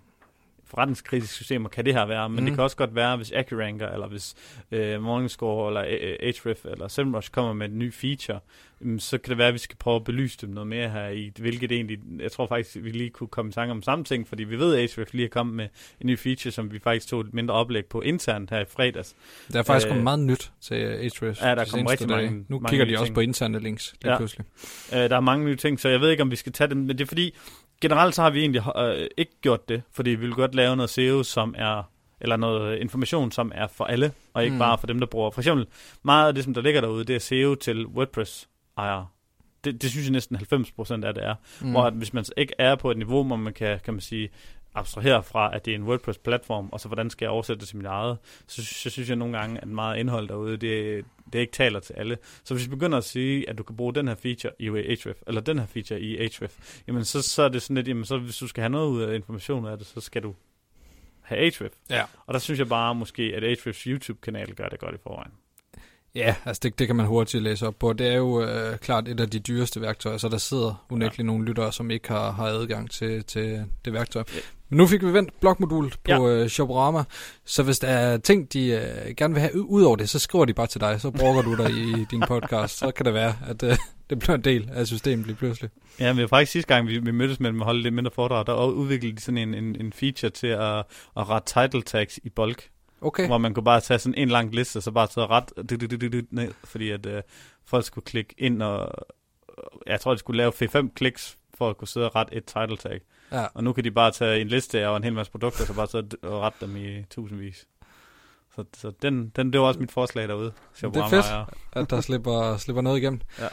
forretningskritiske 0.67 1.35
systemer 1.35 1.69
kan 1.69 1.85
det 1.85 1.93
her 1.93 2.05
være, 2.05 2.29
men 2.29 2.33
mm. 2.33 2.37
det 2.37 2.43
mhm. 2.43 2.55
kan 2.55 2.63
også 2.63 2.77
godt 2.77 2.95
være, 2.95 3.17
hvis 3.17 3.31
AccuRanker, 3.31 3.89
eller 3.89 4.07
hvis 4.07 4.35
øh, 4.71 5.01
Morningscore, 5.01 5.67
eller 5.67 5.81
Ahrefs, 6.19 6.65
eller 6.65 6.87
SEMrush 6.87 7.31
kommer 7.31 7.53
med 7.53 7.69
en 7.69 7.79
ny 7.79 7.93
feature, 7.93 8.39
øh, 8.81 8.99
så 8.99 9.17
kan 9.17 9.29
det 9.29 9.37
være, 9.37 9.47
at 9.47 9.53
vi 9.53 9.59
skal 9.59 9.77
prøve 9.77 9.95
at 9.95 10.03
belyse 10.03 10.37
dem 10.41 10.49
noget 10.49 10.67
mere 10.67 10.89
her 10.89 11.07
i, 11.07 11.31
hvilket 11.39 11.71
egentlig, 11.71 11.99
jeg 12.19 12.31
tror 12.31 12.47
faktisk, 12.47 12.77
vi 12.83 12.91
lige 12.91 13.09
kunne 13.09 13.27
komme 13.27 13.49
i 13.49 13.51
tanke 13.51 13.71
om 13.71 13.81
samme 13.81 14.05
ting, 14.05 14.27
fordi 14.27 14.43
vi 14.43 14.59
ved, 14.59 14.75
at 14.75 14.79
Ahrefs 14.79 15.13
lige 15.13 15.25
er 15.25 15.29
kommet 15.29 15.55
med 15.55 15.67
en 16.01 16.07
ny 16.07 16.17
feature, 16.17 16.51
som 16.51 16.71
vi 16.71 16.79
faktisk 16.79 17.07
tog 17.07 17.21
et 17.21 17.33
mindre 17.33 17.53
oplæg 17.53 17.85
på 17.85 18.01
internt 18.01 18.49
her 18.49 18.59
i 18.59 18.65
fredags. 18.69 19.15
Der 19.53 19.59
er 19.59 19.63
faktisk 19.63 19.87
øh, 19.87 19.89
kommet 19.89 20.03
meget 20.03 20.19
nyt 20.19 20.51
til 20.61 20.75
Ahrefs. 20.75 21.21
Ja, 21.21 21.29
der 21.31 21.55
er 21.55 21.65
kommet 21.71 21.91
rigtig 21.91 22.09
mange 22.09 22.45
Nu 22.49 22.59
mange 22.59 22.69
kigger 22.69 22.85
de 22.85 22.93
også 22.93 23.05
ting. 23.05 23.15
på 23.15 23.21
interne 23.21 23.59
links 23.59 23.95
lige 24.01 24.11
ja. 24.11 24.17
pludselig. 24.17 24.45
Øh, 24.93 24.99
der 24.99 25.15
er 25.15 25.19
mange 25.19 25.45
nye 25.45 25.55
ting, 25.55 25.79
så 25.79 25.89
jeg 25.89 26.01
ved 26.01 26.09
ikke, 26.09 26.23
om 26.23 26.31
vi 26.31 26.35
skal 26.35 26.51
tage 26.51 26.69
dem, 26.69 26.77
men 26.77 26.89
det 26.89 27.01
er 27.01 27.05
fordi, 27.05 27.35
generelt 27.81 28.15
så 28.15 28.21
har 28.21 28.29
vi 28.29 28.39
egentlig 28.39 28.61
øh, 28.77 29.07
ikke 29.17 29.31
gjort 29.41 29.69
det, 29.69 29.81
fordi 29.91 30.09
vi 30.09 30.15
vil 30.15 30.33
godt 30.33 30.55
lave 30.55 30.75
noget 30.75 30.89
SEO, 30.89 31.23
som 31.23 31.55
er 31.57 31.83
eller 32.21 32.37
noget 32.37 32.77
information, 32.79 33.31
som 33.31 33.51
er 33.55 33.67
for 33.67 33.85
alle, 33.85 34.11
og 34.33 34.43
ikke 34.43 34.53
mm. 34.53 34.59
bare 34.59 34.77
for 34.77 34.87
dem, 34.87 34.99
der 34.99 35.07
bruger. 35.07 35.31
For 35.31 35.41
eksempel, 35.41 35.67
meget 36.03 36.27
af 36.27 36.35
det, 36.35 36.43
som 36.43 36.53
der 36.53 36.61
ligger 36.61 36.81
derude, 36.81 37.03
det 37.03 37.15
er 37.15 37.19
SEO 37.19 37.55
til 37.55 37.85
WordPress-ejere. 37.85 39.07
Det, 39.63 39.81
det 39.81 39.89
synes 39.89 40.05
jeg 40.05 40.11
næsten 40.11 40.35
90% 40.35 41.05
af 41.05 41.13
det 41.13 41.23
er. 41.23 41.35
Mm. 41.61 41.71
Hvor 41.71 41.83
at 41.83 41.93
hvis 41.93 42.13
man 42.13 42.25
ikke 42.37 42.53
er 42.59 42.75
på 42.75 42.91
et 42.91 42.97
niveau, 42.97 43.23
hvor 43.23 43.35
man 43.35 43.53
kan, 43.53 43.79
kan 43.79 43.93
man 43.93 44.01
sige, 44.01 44.29
abstrahere 44.75 45.23
fra, 45.23 45.55
at 45.55 45.65
det 45.65 45.71
er 45.71 45.75
en 45.75 45.83
WordPress-platform, 45.83 46.69
og 46.71 46.79
så 46.79 46.87
hvordan 46.87 47.09
skal 47.09 47.25
jeg 47.25 47.31
oversætte 47.31 47.59
det 47.59 47.67
til 47.67 47.77
mit 47.77 47.85
eget, 47.85 48.17
så, 48.47 48.65
så 48.65 48.89
synes 48.89 49.09
jeg 49.09 49.17
nogle 49.17 49.37
gange, 49.37 49.61
at 49.61 49.67
meget 49.67 49.97
indhold 49.97 50.27
derude, 50.27 50.57
det, 50.57 51.05
det 51.33 51.39
ikke 51.39 51.53
taler 51.53 51.79
til 51.79 51.93
alle. 51.93 52.17
Så 52.43 52.53
hvis 52.53 52.65
vi 52.65 52.69
begynder 52.69 52.97
at 52.97 53.03
sige, 53.03 53.49
at 53.49 53.57
du 53.57 53.63
kan 53.63 53.75
bruge 53.75 53.93
den 53.93 54.07
her 54.07 54.15
feature 54.15 54.53
i 54.59 54.67
Ahrefs, 54.67 55.23
eller 55.27 55.41
den 55.41 55.59
her 55.59 55.65
feature 55.65 55.99
i 55.99 56.17
Ahrefs, 56.17 56.81
jamen 56.87 57.05
så, 57.05 57.21
så 57.21 57.43
er 57.43 57.49
det 57.49 57.61
sådan 57.61 57.75
lidt, 57.75 57.87
jamen 57.87 58.05
så 58.05 58.17
hvis 58.17 58.37
du 58.37 58.47
skal 58.47 58.61
have 58.61 58.69
noget 58.69 58.89
ud 58.89 59.01
af 59.01 59.15
information 59.15 59.65
af 59.65 59.77
det, 59.77 59.87
så 59.87 60.01
skal 60.01 60.23
du 60.23 60.35
have 61.21 61.39
Ahrefs. 61.39 61.77
Ja. 61.89 62.03
Og 62.25 62.33
der 62.33 62.39
synes 62.39 62.59
jeg 62.59 62.69
bare 62.69 62.95
måske, 62.95 63.23
at 63.35 63.43
Ahrefs 63.43 63.81
YouTube-kanal 63.81 64.55
gør 64.55 64.67
det 64.67 64.79
godt 64.79 64.95
i 64.95 64.97
forvejen. 65.03 65.31
Ja, 66.15 66.35
altså 66.45 66.59
det, 66.63 66.79
det 66.79 66.87
kan 66.87 66.95
man 66.95 67.05
hurtigt 67.05 67.43
læse 67.43 67.67
op 67.67 67.75
på. 67.79 67.93
Det 67.93 68.07
er 68.07 68.15
jo 68.15 68.43
øh, 68.43 68.77
klart 68.77 69.07
et 69.07 69.19
af 69.19 69.29
de 69.29 69.39
dyreste 69.39 69.81
værktøjer, 69.81 70.17
så 70.17 70.29
der 70.29 70.37
sidder 70.37 70.85
unægteligt 70.89 71.25
ja. 71.25 71.31
nogle 71.31 71.45
lyttere, 71.45 71.73
som 71.73 71.91
ikke 71.91 72.07
har, 72.07 72.31
har 72.31 72.45
adgang 72.45 72.91
til, 72.91 73.23
til 73.23 73.65
det 73.85 73.93
værktøj. 73.93 74.23
Ja. 74.33 74.39
Men 74.69 74.77
nu 74.77 74.87
fik 74.87 75.01
vi 75.01 75.13
vendt 75.13 75.39
blokmodul 75.39 75.89
på 75.89 76.27
ja. 76.27 76.43
øh, 76.43 76.49
Shoporama, 76.49 77.03
så 77.45 77.63
hvis 77.63 77.79
der 77.79 77.87
er 77.87 78.17
ting, 78.17 78.53
de 78.53 78.67
øh, 78.67 79.15
gerne 79.17 79.33
vil 79.33 79.41
have 79.41 79.65
ud 79.65 79.83
over 79.83 79.95
det, 79.95 80.09
så 80.09 80.19
skriver 80.19 80.45
de 80.45 80.53
bare 80.53 80.67
til 80.67 80.81
dig, 80.81 81.01
så 81.01 81.11
bruger 81.11 81.41
du 81.41 81.55
dig 81.55 81.71
i 81.71 82.05
din 82.11 82.23
podcast, 82.27 82.77
så 82.77 82.91
kan 82.91 83.05
det 83.05 83.13
være, 83.13 83.35
at 83.47 83.63
øh, 83.63 83.77
det 84.09 84.19
bliver 84.19 84.35
en 84.35 84.43
del 84.43 84.69
af 84.73 84.87
systemet 84.87 85.25
lige 85.25 85.35
pludselig. 85.35 85.69
Ja, 85.99 86.13
men 86.13 86.29
faktisk 86.29 86.51
sidste 86.51 86.73
gang, 86.73 86.87
vi, 86.87 86.97
vi 86.97 87.11
mødtes 87.11 87.39
med 87.39 87.49
dem 87.49 87.61
og 87.61 87.65
holdt 87.65 87.83
lidt 87.83 87.93
mindre 87.93 88.11
foredrag, 88.11 88.45
der 88.45 88.65
udviklede 88.65 89.15
de 89.15 89.21
sådan 89.21 89.37
en, 89.37 89.53
en, 89.53 89.75
en 89.81 89.93
feature 89.93 90.29
til 90.29 90.47
at, 90.47 90.77
at 91.17 91.29
rette 91.29 91.53
title 91.53 91.81
tags 91.81 92.19
i 92.23 92.29
bulk. 92.29 92.69
Okay. 93.05 93.27
Hvor 93.27 93.37
man 93.37 93.53
kunne 93.53 93.63
bare 93.63 93.81
tage 93.81 93.99
sådan 93.99 94.17
en 94.17 94.29
lang 94.29 94.55
liste, 94.55 94.77
og 94.77 94.83
så 94.83 94.91
bare 94.91 95.07
tage 95.07 95.27
ret 95.27 95.51
ned, 96.31 96.53
fordi 96.63 96.89
at 96.89 97.05
øh, 97.05 97.21
folk 97.65 97.85
skulle 97.85 98.05
klikke 98.05 98.35
ind, 98.37 98.61
og 98.61 98.93
jeg 99.87 100.01
tror, 100.01 100.11
de 100.11 100.17
skulle 100.17 100.37
lave 100.37 100.51
4-5 100.51 100.93
kliks, 100.95 101.37
for 101.53 101.69
at 101.69 101.77
kunne 101.77 101.87
sidde 101.87 102.05
og 102.05 102.15
rette 102.15 102.35
et 102.35 102.45
title 102.45 102.77
tag. 102.77 103.01
Ja. 103.31 103.45
Og 103.53 103.63
nu 103.63 103.73
kan 103.73 103.83
de 103.83 103.91
bare 103.91 104.11
tage 104.11 104.41
en 104.41 104.47
liste 104.47 104.89
og 104.89 104.97
en 104.97 105.03
hel 105.03 105.13
masse 105.13 105.31
produkter, 105.31 105.65
så 105.65 105.73
bare 105.73 105.87
sidde 105.87 106.17
og 106.21 106.41
rette 106.41 106.65
dem 106.65 106.75
i 106.75 107.03
tusindvis. 107.09 107.67
Så, 108.55 108.63
så 108.73 108.91
den, 109.01 109.29
den, 109.35 109.53
det 109.53 109.61
var 109.61 109.67
også 109.67 109.79
mit 109.79 109.91
forslag 109.91 110.27
derude. 110.27 110.51
Det 110.81 110.95
er 110.95 111.09
fedt, 111.09 111.25
at 111.73 111.89
der 111.89 112.01
slipper, 112.01 112.57
slipper 112.63 112.81
noget 112.81 112.97
igennem. 112.97 113.21
Ja. 113.39 113.47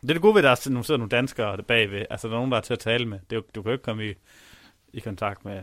Det 0.00 0.10
er 0.10 0.14
det 0.14 0.22
gode 0.22 0.34
ved, 0.34 0.44
at 0.44 0.64
der 0.64 0.70
nu 0.70 0.82
sidder 0.82 0.98
nogle 0.98 1.10
danskere 1.10 1.62
bagved. 1.62 2.04
Altså, 2.10 2.28
der 2.28 2.34
er 2.34 2.38
nogen, 2.38 2.50
der 2.50 2.56
er 2.56 2.62
til 2.62 2.72
at 2.72 2.78
tale 2.78 3.06
med. 3.06 3.18
Det 3.30 3.36
er, 3.36 3.40
du 3.54 3.62
kan 3.62 3.70
jo 3.70 3.72
ikke 3.72 3.84
komme 3.84 4.10
i 4.10 4.14
i 4.92 5.00
kontakt 5.00 5.44
med 5.44 5.56
øh, 5.56 5.62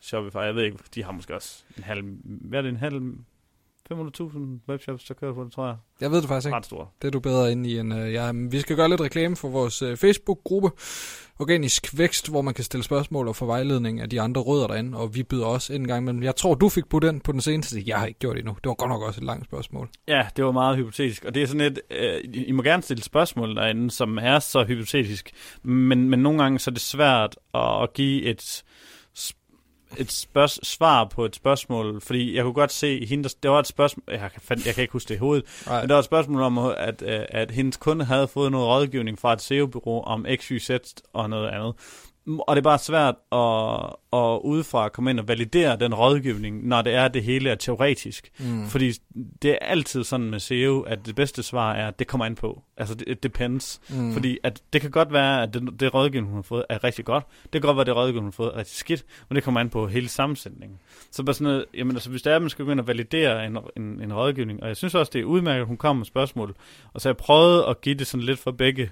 Shopify. 0.00 0.36
Jeg 0.36 0.54
ved 0.54 0.64
ikke, 0.64 0.78
de 0.94 1.04
har 1.04 1.12
måske 1.12 1.34
også 1.34 1.64
en 1.76 1.82
halv, 1.82 2.04
hvad 2.24 2.58
er 2.58 2.62
det, 2.62 2.68
en 2.68 2.76
halv 2.76 3.02
500.000 3.92 4.38
webshops, 4.68 5.04
der 5.04 5.14
kører 5.14 5.34
på 5.34 5.44
det, 5.44 5.52
tror 5.52 5.66
jeg. 5.66 5.76
Jeg 6.00 6.10
ved 6.10 6.20
det 6.20 6.28
faktisk 6.28 6.46
ikke. 6.46 6.56
Ret 6.56 6.66
stor. 6.66 6.92
Det 7.02 7.08
er 7.08 7.12
du 7.12 7.20
bedre 7.20 7.52
inde 7.52 7.70
i 7.70 7.78
end 7.78 7.94
uh, 7.94 8.12
ja, 8.12 8.32
Vi 8.32 8.60
skal 8.60 8.76
gøre 8.76 8.88
lidt 8.88 9.00
reklame 9.00 9.36
for 9.36 9.48
vores 9.48 9.82
uh, 9.82 9.96
Facebook-gruppe, 9.96 10.70
Organisk 11.38 11.98
Vækst, 11.98 12.30
hvor 12.30 12.42
man 12.42 12.54
kan 12.54 12.64
stille 12.64 12.84
spørgsmål 12.84 13.28
og 13.28 13.36
få 13.36 13.46
vejledning 13.46 14.00
af 14.00 14.10
de 14.10 14.20
andre 14.20 14.40
rødder 14.40 14.66
derinde, 14.66 14.98
og 14.98 15.14
vi 15.14 15.22
byder 15.22 15.46
også 15.46 15.72
en 15.72 15.88
gang 15.88 16.02
imellem. 16.02 16.22
Jeg 16.22 16.36
tror, 16.36 16.54
du 16.54 16.68
fik 16.68 16.88
på 16.88 16.98
den 16.98 17.20
på 17.20 17.32
den 17.32 17.40
seneste. 17.40 17.82
Jeg 17.86 17.98
har 17.98 18.06
ikke 18.06 18.18
gjort 18.18 18.36
det 18.36 18.40
endnu. 18.40 18.56
Det 18.64 18.68
var 18.68 18.74
godt 18.74 18.88
nok 18.88 19.02
også 19.02 19.20
et 19.20 19.24
langt 19.24 19.44
spørgsmål. 19.44 19.88
Ja, 20.08 20.26
det 20.36 20.44
var 20.44 20.52
meget 20.52 20.76
hypotetisk, 20.76 21.24
og 21.24 21.34
det 21.34 21.42
er 21.42 21.46
sådan 21.46 21.60
et, 21.60 21.80
øh, 21.90 22.20
I 22.32 22.52
må 22.52 22.62
gerne 22.62 22.82
stille 22.82 23.02
spørgsmål 23.02 23.56
derinde, 23.56 23.90
som 23.90 24.18
er 24.18 24.38
så 24.38 24.64
hypotetisk, 24.64 25.32
men, 25.62 26.10
men 26.10 26.18
nogle 26.18 26.42
gange 26.42 26.58
så 26.58 26.70
er 26.70 26.72
det 26.72 26.82
svært 26.82 27.36
at 27.54 27.92
give 27.94 28.22
et 28.22 28.64
et 29.98 30.12
spørg- 30.12 30.66
svar 30.66 31.04
på 31.04 31.24
et 31.24 31.36
spørgsmål, 31.36 32.00
fordi 32.00 32.36
jeg 32.36 32.42
kunne 32.44 32.52
godt 32.54 32.72
se, 32.72 33.06
hende, 33.06 33.24
der, 33.24 33.34
det 33.42 33.50
var 33.50 33.58
et 33.58 33.66
spørgsmål, 33.66 34.04
jeg 34.08 34.30
kan, 34.48 34.58
jeg 34.66 34.74
kan 34.74 34.82
ikke 34.82 34.92
huske 34.92 35.08
det 35.08 35.14
i 35.14 35.18
hovedet, 35.18 35.44
Nej. 35.66 35.80
men 35.80 35.88
der 35.88 35.94
var 35.94 35.98
et 35.98 36.04
spørgsmål 36.04 36.42
om, 36.42 36.58
at, 36.58 37.02
at 37.02 37.50
hendes 37.50 37.76
kunde 37.76 38.04
havde 38.04 38.28
fået 38.28 38.52
noget 38.52 38.66
rådgivning 38.66 39.18
fra 39.18 39.32
et 39.32 39.42
SEO-bureau 39.42 40.02
om 40.02 40.26
XYZ 40.36 40.70
og 41.12 41.30
noget 41.30 41.48
andet. 41.48 41.74
Og 42.26 42.56
det 42.56 42.60
er 42.60 42.62
bare 42.62 42.78
svært 42.78 43.14
at, 43.32 43.96
at 44.12 44.40
udefra 44.44 44.88
komme 44.88 45.10
ind 45.10 45.20
og 45.20 45.28
validere 45.28 45.76
den 45.76 45.94
rådgivning, 45.94 46.68
når 46.68 46.82
det 46.82 46.94
er, 46.94 47.04
at 47.04 47.14
det 47.14 47.22
hele 47.22 47.50
er 47.50 47.54
teoretisk. 47.54 48.30
Mm. 48.38 48.66
Fordi 48.66 48.92
det 49.42 49.50
er 49.50 49.58
altid 49.60 50.04
sådan 50.04 50.30
med 50.30 50.40
SEO, 50.40 50.80
at 50.80 51.06
det 51.06 51.14
bedste 51.14 51.42
svar 51.42 51.72
er, 51.72 51.88
at 51.88 51.98
det 51.98 52.06
kommer 52.06 52.24
an 52.24 52.34
på. 52.34 52.62
Altså, 52.76 52.94
det 52.94 53.22
depends. 53.22 53.80
Mm. 53.88 54.12
Fordi 54.12 54.38
at 54.42 54.62
det 54.72 54.80
kan 54.80 54.90
godt 54.90 55.12
være, 55.12 55.42
at 55.42 55.54
det, 55.54 55.80
det 55.80 55.94
rådgivning, 55.94 56.28
hun 56.28 56.38
har 56.38 56.42
fået, 56.42 56.64
er 56.68 56.84
rigtig 56.84 57.04
godt. 57.04 57.24
Det 57.42 57.52
kan 57.52 57.60
godt 57.60 57.76
være, 57.76 57.80
at 57.80 57.86
det 57.86 57.96
rådgivning, 57.96 58.24
hun 58.24 58.26
har 58.26 58.44
fået, 58.44 58.52
er 58.54 58.58
rigtig 58.58 58.76
skidt. 58.76 59.04
Men 59.28 59.36
det 59.36 59.44
kommer 59.44 59.60
an 59.60 59.70
på 59.70 59.86
hele 59.86 60.08
sammensætningen. 60.08 60.78
Så 61.10 61.22
bare 61.22 61.34
sådan 61.34 61.44
noget, 61.44 61.64
jamen, 61.74 61.96
altså, 61.96 62.10
hvis 62.10 62.22
det 62.22 62.30
er, 62.30 62.36
at 62.36 62.42
man 62.42 62.50
skal 62.50 62.64
gå 62.64 62.70
ind 62.70 62.80
og 62.80 62.86
validere 62.86 63.46
en, 63.46 63.58
en, 63.76 64.00
en 64.02 64.14
rådgivning, 64.14 64.62
og 64.62 64.68
jeg 64.68 64.76
synes 64.76 64.94
også, 64.94 65.10
det 65.12 65.20
er 65.20 65.24
udmærket, 65.24 65.60
at 65.60 65.66
hun 65.66 65.76
kommer 65.76 65.98
med 65.98 66.06
spørgsmål. 66.06 66.54
Og 66.92 67.00
så 67.00 67.08
jeg 67.08 67.16
prøvet 67.16 67.64
at 67.68 67.80
give 67.80 67.94
det 67.94 68.06
sådan 68.06 68.24
lidt 68.24 68.38
for 68.38 68.50
begge 68.50 68.90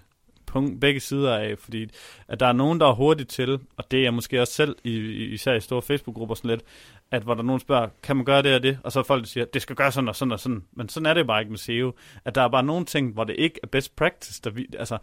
punkt, 0.55 0.81
begge 0.81 1.01
sider 1.01 1.37
af, 1.37 1.59
fordi 1.59 1.89
at 2.29 2.41
der 2.41 2.47
er 2.47 2.53
nogen, 2.53 2.81
der 2.81 2.87
er 2.87 2.95
hurtigt 2.95 3.31
til, 3.31 3.59
og 3.77 3.91
det 3.91 3.99
er 3.99 4.03
jeg 4.03 4.15
måske 4.15 4.41
også 4.41 4.53
selv, 4.53 4.77
i, 4.85 4.99
især 5.25 5.55
i 5.55 5.61
store 5.61 5.83
Facebook-grupper 5.83 6.35
sådan 6.35 6.51
lidt, 6.51 6.63
at 7.11 7.23
hvor 7.23 7.35
der 7.35 7.43
er 7.43 7.47
nogen 7.47 7.61
spørger, 7.61 7.89
kan 8.03 8.17
man 8.17 8.25
gøre 8.25 8.43
det 8.43 8.55
og 8.55 8.63
det? 8.63 8.79
Og 8.83 8.93
så 8.93 8.99
er 8.99 9.03
folk, 9.03 9.23
der 9.23 9.29
siger, 9.29 9.45
det 9.45 9.63
skal 9.63 9.77
gøre 9.77 9.93
sådan 9.93 10.09
og 10.09 10.17
sådan 10.17 10.33
og 10.33 10.41
sådan. 10.41 10.65
Men 10.73 10.89
sådan 10.89 11.07
er 11.07 11.15
det 11.15 11.27
bare 11.27 11.41
ikke 11.41 11.51
med 11.51 11.59
SEO. 11.59 11.93
At 12.25 12.35
der 12.35 12.43
er 12.43 12.49
bare 12.49 12.63
nogle 12.63 12.85
ting, 12.85 13.13
hvor 13.13 13.25
det 13.25 13.37
ikke 13.39 13.61
er 13.63 13.67
best 13.67 13.97
practice. 13.97 14.41
Der 14.45 14.51
vi, 14.51 14.67
altså, 14.79 14.99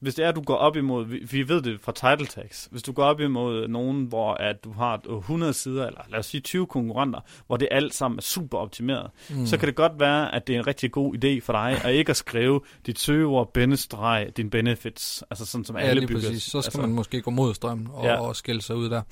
hvis 0.00 0.14
det 0.14 0.24
er, 0.24 0.28
at 0.28 0.36
du 0.36 0.42
går 0.42 0.54
op 0.54 0.76
imod, 0.76 1.06
vi, 1.06 1.18
vi 1.30 1.48
ved 1.48 1.62
det 1.62 1.80
fra 1.80 1.92
title 1.92 2.26
tags, 2.26 2.68
hvis 2.70 2.82
du 2.82 2.92
går 2.92 3.04
op 3.04 3.20
imod 3.20 3.68
nogen, 3.68 4.04
hvor 4.04 4.34
at 4.34 4.64
du 4.64 4.72
har 4.72 5.00
100 5.08 5.52
sider, 5.52 5.86
eller 5.86 6.00
lad 6.08 6.18
os 6.18 6.26
sige 6.26 6.40
20 6.40 6.66
konkurrenter, 6.66 7.20
hvor 7.46 7.56
det 7.56 7.68
alt 7.70 7.94
sammen 7.94 8.18
er 8.18 8.22
super 8.22 8.58
optimeret, 8.58 9.10
mm. 9.30 9.46
så 9.46 9.58
kan 9.58 9.66
det 9.66 9.76
godt 9.76 9.92
være, 9.98 10.34
at 10.34 10.46
det 10.46 10.54
er 10.54 10.58
en 10.58 10.66
rigtig 10.66 10.92
god 10.92 11.14
idé 11.14 11.40
for 11.40 11.52
dig, 11.52 11.80
at 11.84 11.94
ikke 11.94 12.10
at 12.10 12.16
skrive 12.16 12.60
dit 12.86 12.98
søgeord, 12.98 13.52
bindestreg, 13.52 14.30
din 14.36 14.50
benefits, 14.50 15.24
altså 15.30 15.46
sådan 15.46 15.64
som 15.64 15.76
ja, 15.76 15.82
alle 15.82 16.06
bygger. 16.06 16.22
Præcis. 16.22 16.42
Så 16.42 16.50
skal 16.50 16.68
altså, 16.68 16.80
man 16.80 16.92
måske 16.92 17.22
gå 17.22 17.30
mod 17.30 17.54
strømmen 17.54 17.88
og, 17.92 18.04
ja. 18.04 18.20
og 18.20 18.36
skille 18.36 18.62
sig 18.62 18.76
ud 18.76 18.90
der. 18.90 19.02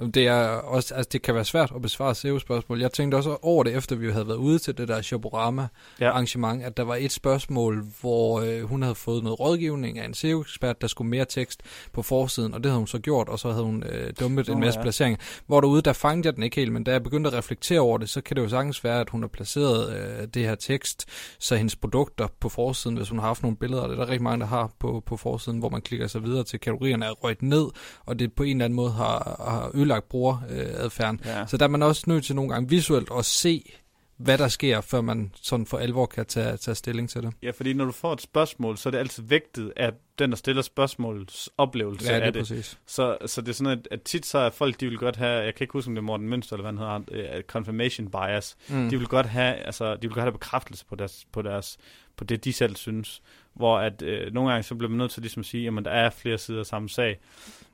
Det, 0.00 0.26
er 0.26 0.44
også, 0.46 0.94
altså 0.94 1.08
det 1.12 1.22
kan 1.22 1.34
være 1.34 1.44
svært 1.44 1.72
at 1.74 1.82
besvare 1.82 2.14
SEO-spørgsmål. 2.14 2.80
Jeg 2.80 2.92
tænkte 2.92 3.16
også 3.16 3.36
over 3.42 3.64
det, 3.64 3.76
efter 3.76 3.96
vi 3.96 4.10
havde 4.10 4.28
været 4.28 4.36
ude 4.36 4.58
til 4.58 4.78
det 4.78 4.88
der 4.88 5.02
Shoporama-arrangement, 5.02 6.60
ja. 6.60 6.66
at 6.66 6.76
der 6.76 6.82
var 6.82 6.96
et 6.96 7.12
spørgsmål, 7.12 7.84
hvor 8.00 8.40
øh, 8.40 8.62
hun 8.62 8.82
havde 8.82 8.94
fået 8.94 9.22
noget 9.22 9.40
rådgivning 9.40 9.98
af 9.98 10.04
en 10.04 10.14
SEO-ekspert, 10.14 10.80
der 10.80 10.86
skulle 10.86 11.10
mere 11.10 11.24
tekst 11.24 11.62
på 11.92 12.02
forsiden, 12.02 12.54
og 12.54 12.64
det 12.64 12.70
havde 12.70 12.78
hun 12.78 12.86
så 12.86 12.98
gjort, 12.98 13.28
og 13.28 13.38
så 13.38 13.50
havde 13.50 13.64
hun 13.64 13.82
øh, 13.82 14.12
dummet 14.20 14.48
oh, 14.48 14.54
en 14.54 14.60
masse 14.60 14.80
ja. 14.80 14.82
placeringer. 14.82 15.18
Hvor 15.46 15.60
derude, 15.60 15.82
der 15.82 15.92
fangede 15.92 16.26
jeg 16.26 16.34
den 16.34 16.42
ikke 16.42 16.56
helt, 16.56 16.72
men 16.72 16.84
da 16.84 16.92
jeg 16.92 17.02
begyndte 17.02 17.28
at 17.30 17.34
reflektere 17.34 17.80
over 17.80 17.98
det, 17.98 18.08
så 18.08 18.20
kan 18.20 18.36
det 18.36 18.42
jo 18.42 18.48
sagtens 18.48 18.84
være, 18.84 19.00
at 19.00 19.10
hun 19.10 19.22
har 19.22 19.28
placeret 19.28 19.96
øh, 19.96 20.28
det 20.34 20.42
her 20.42 20.54
tekst, 20.54 21.06
så 21.38 21.56
hendes 21.56 21.76
produkter 21.76 22.28
på 22.40 22.48
forsiden, 22.48 22.96
hvis 22.96 23.08
hun 23.08 23.18
har 23.18 23.26
haft 23.26 23.42
nogle 23.42 23.56
billeder, 23.56 23.82
og 23.82 23.88
det 23.88 23.94
er 23.94 24.04
der 24.04 24.08
rigtig 24.08 24.22
mange, 24.22 24.40
der 24.40 24.46
har 24.46 24.70
på, 24.78 25.02
på 25.06 25.16
forsiden, 25.16 25.58
hvor 25.58 25.68
man 25.68 25.82
klikker 25.82 26.06
sig 26.06 26.22
videre 26.22 26.44
til 26.44 26.60
kategorierne 26.60 27.04
er 27.04 27.10
røget 27.10 27.42
ned, 27.42 27.66
og 28.06 28.18
det 28.18 28.32
på 28.32 28.42
en 28.42 28.56
eller 28.56 28.64
anden 28.64 28.76
måde 28.76 28.90
har, 28.90 29.36
har 29.44 29.70
ødelagt 29.84 30.08
brugeradfærden. 30.08 31.20
Ja. 31.24 31.46
Så 31.46 31.56
der 31.56 31.64
er 31.64 31.68
man 31.68 31.82
også 31.82 32.04
nødt 32.06 32.24
til 32.24 32.34
nogle 32.34 32.52
gange 32.52 32.68
visuelt 32.68 33.08
at 33.18 33.24
se, 33.24 33.72
hvad 34.16 34.38
der 34.38 34.48
sker, 34.48 34.80
før 34.80 35.00
man 35.00 35.32
sådan 35.42 35.66
for 35.66 35.78
alvor 35.78 36.06
kan 36.06 36.26
tage, 36.26 36.56
tage 36.56 36.74
stilling 36.74 37.10
til 37.10 37.22
det. 37.22 37.32
Ja, 37.42 37.50
fordi 37.50 37.72
når 37.72 37.84
du 37.84 37.92
får 37.92 38.12
et 38.12 38.20
spørgsmål, 38.20 38.78
så 38.78 38.88
er 38.88 38.90
det 38.90 38.98
altid 38.98 39.22
vægtet 39.22 39.72
af 39.76 39.92
den, 40.18 40.30
der 40.30 40.36
stiller 40.36 40.62
spørgsmåls 40.62 41.50
oplevelse 41.58 42.12
ja, 42.12 42.16
det 42.16 42.22
af 42.22 42.32
det. 42.32 42.40
Præcis. 42.40 42.78
Så, 42.86 43.16
så 43.26 43.40
det 43.40 43.48
er 43.48 43.52
sådan, 43.52 43.78
at, 43.78 43.88
at 43.90 44.02
tit 44.02 44.26
så 44.26 44.38
er 44.38 44.50
folk, 44.50 44.80
de 44.80 44.88
vil 44.88 44.98
godt 44.98 45.16
have, 45.16 45.42
jeg 45.42 45.54
kan 45.54 45.64
ikke 45.64 45.72
huske, 45.72 45.88
om 45.88 45.94
det 45.94 46.00
er 46.00 46.04
Morten 46.04 46.28
Mønster, 46.28 46.56
eller 46.56 46.70
hvad 46.70 46.86
han 46.86 47.04
hedder, 47.08 47.36
uh, 47.36 47.42
confirmation 47.42 48.10
bias. 48.10 48.56
Mm. 48.68 48.90
De 48.90 48.98
vil 48.98 49.06
godt 49.06 49.26
have, 49.26 49.54
altså, 49.54 49.94
de 49.94 50.00
vil 50.00 50.10
godt 50.10 50.22
have 50.22 50.32
bekræftelse 50.32 50.86
på 50.86 50.94
deres, 50.94 51.26
på 51.32 51.42
deres, 51.42 51.78
på 52.16 52.24
det, 52.24 52.44
de 52.44 52.52
selv 52.52 52.76
synes. 52.76 53.22
Hvor 53.54 53.78
at 53.78 54.02
øh, 54.02 54.32
nogle 54.32 54.50
gange, 54.50 54.62
så 54.62 54.74
bliver 54.74 54.90
man 54.90 54.98
nødt 54.98 55.10
til 55.10 55.22
ligesom 55.22 55.40
at 55.40 55.46
sige, 55.46 55.68
at 55.78 55.84
der 55.84 55.90
er 55.90 56.10
flere 56.10 56.38
sider 56.38 56.60
af 56.60 56.66
samme 56.66 56.88
sag. 56.88 57.20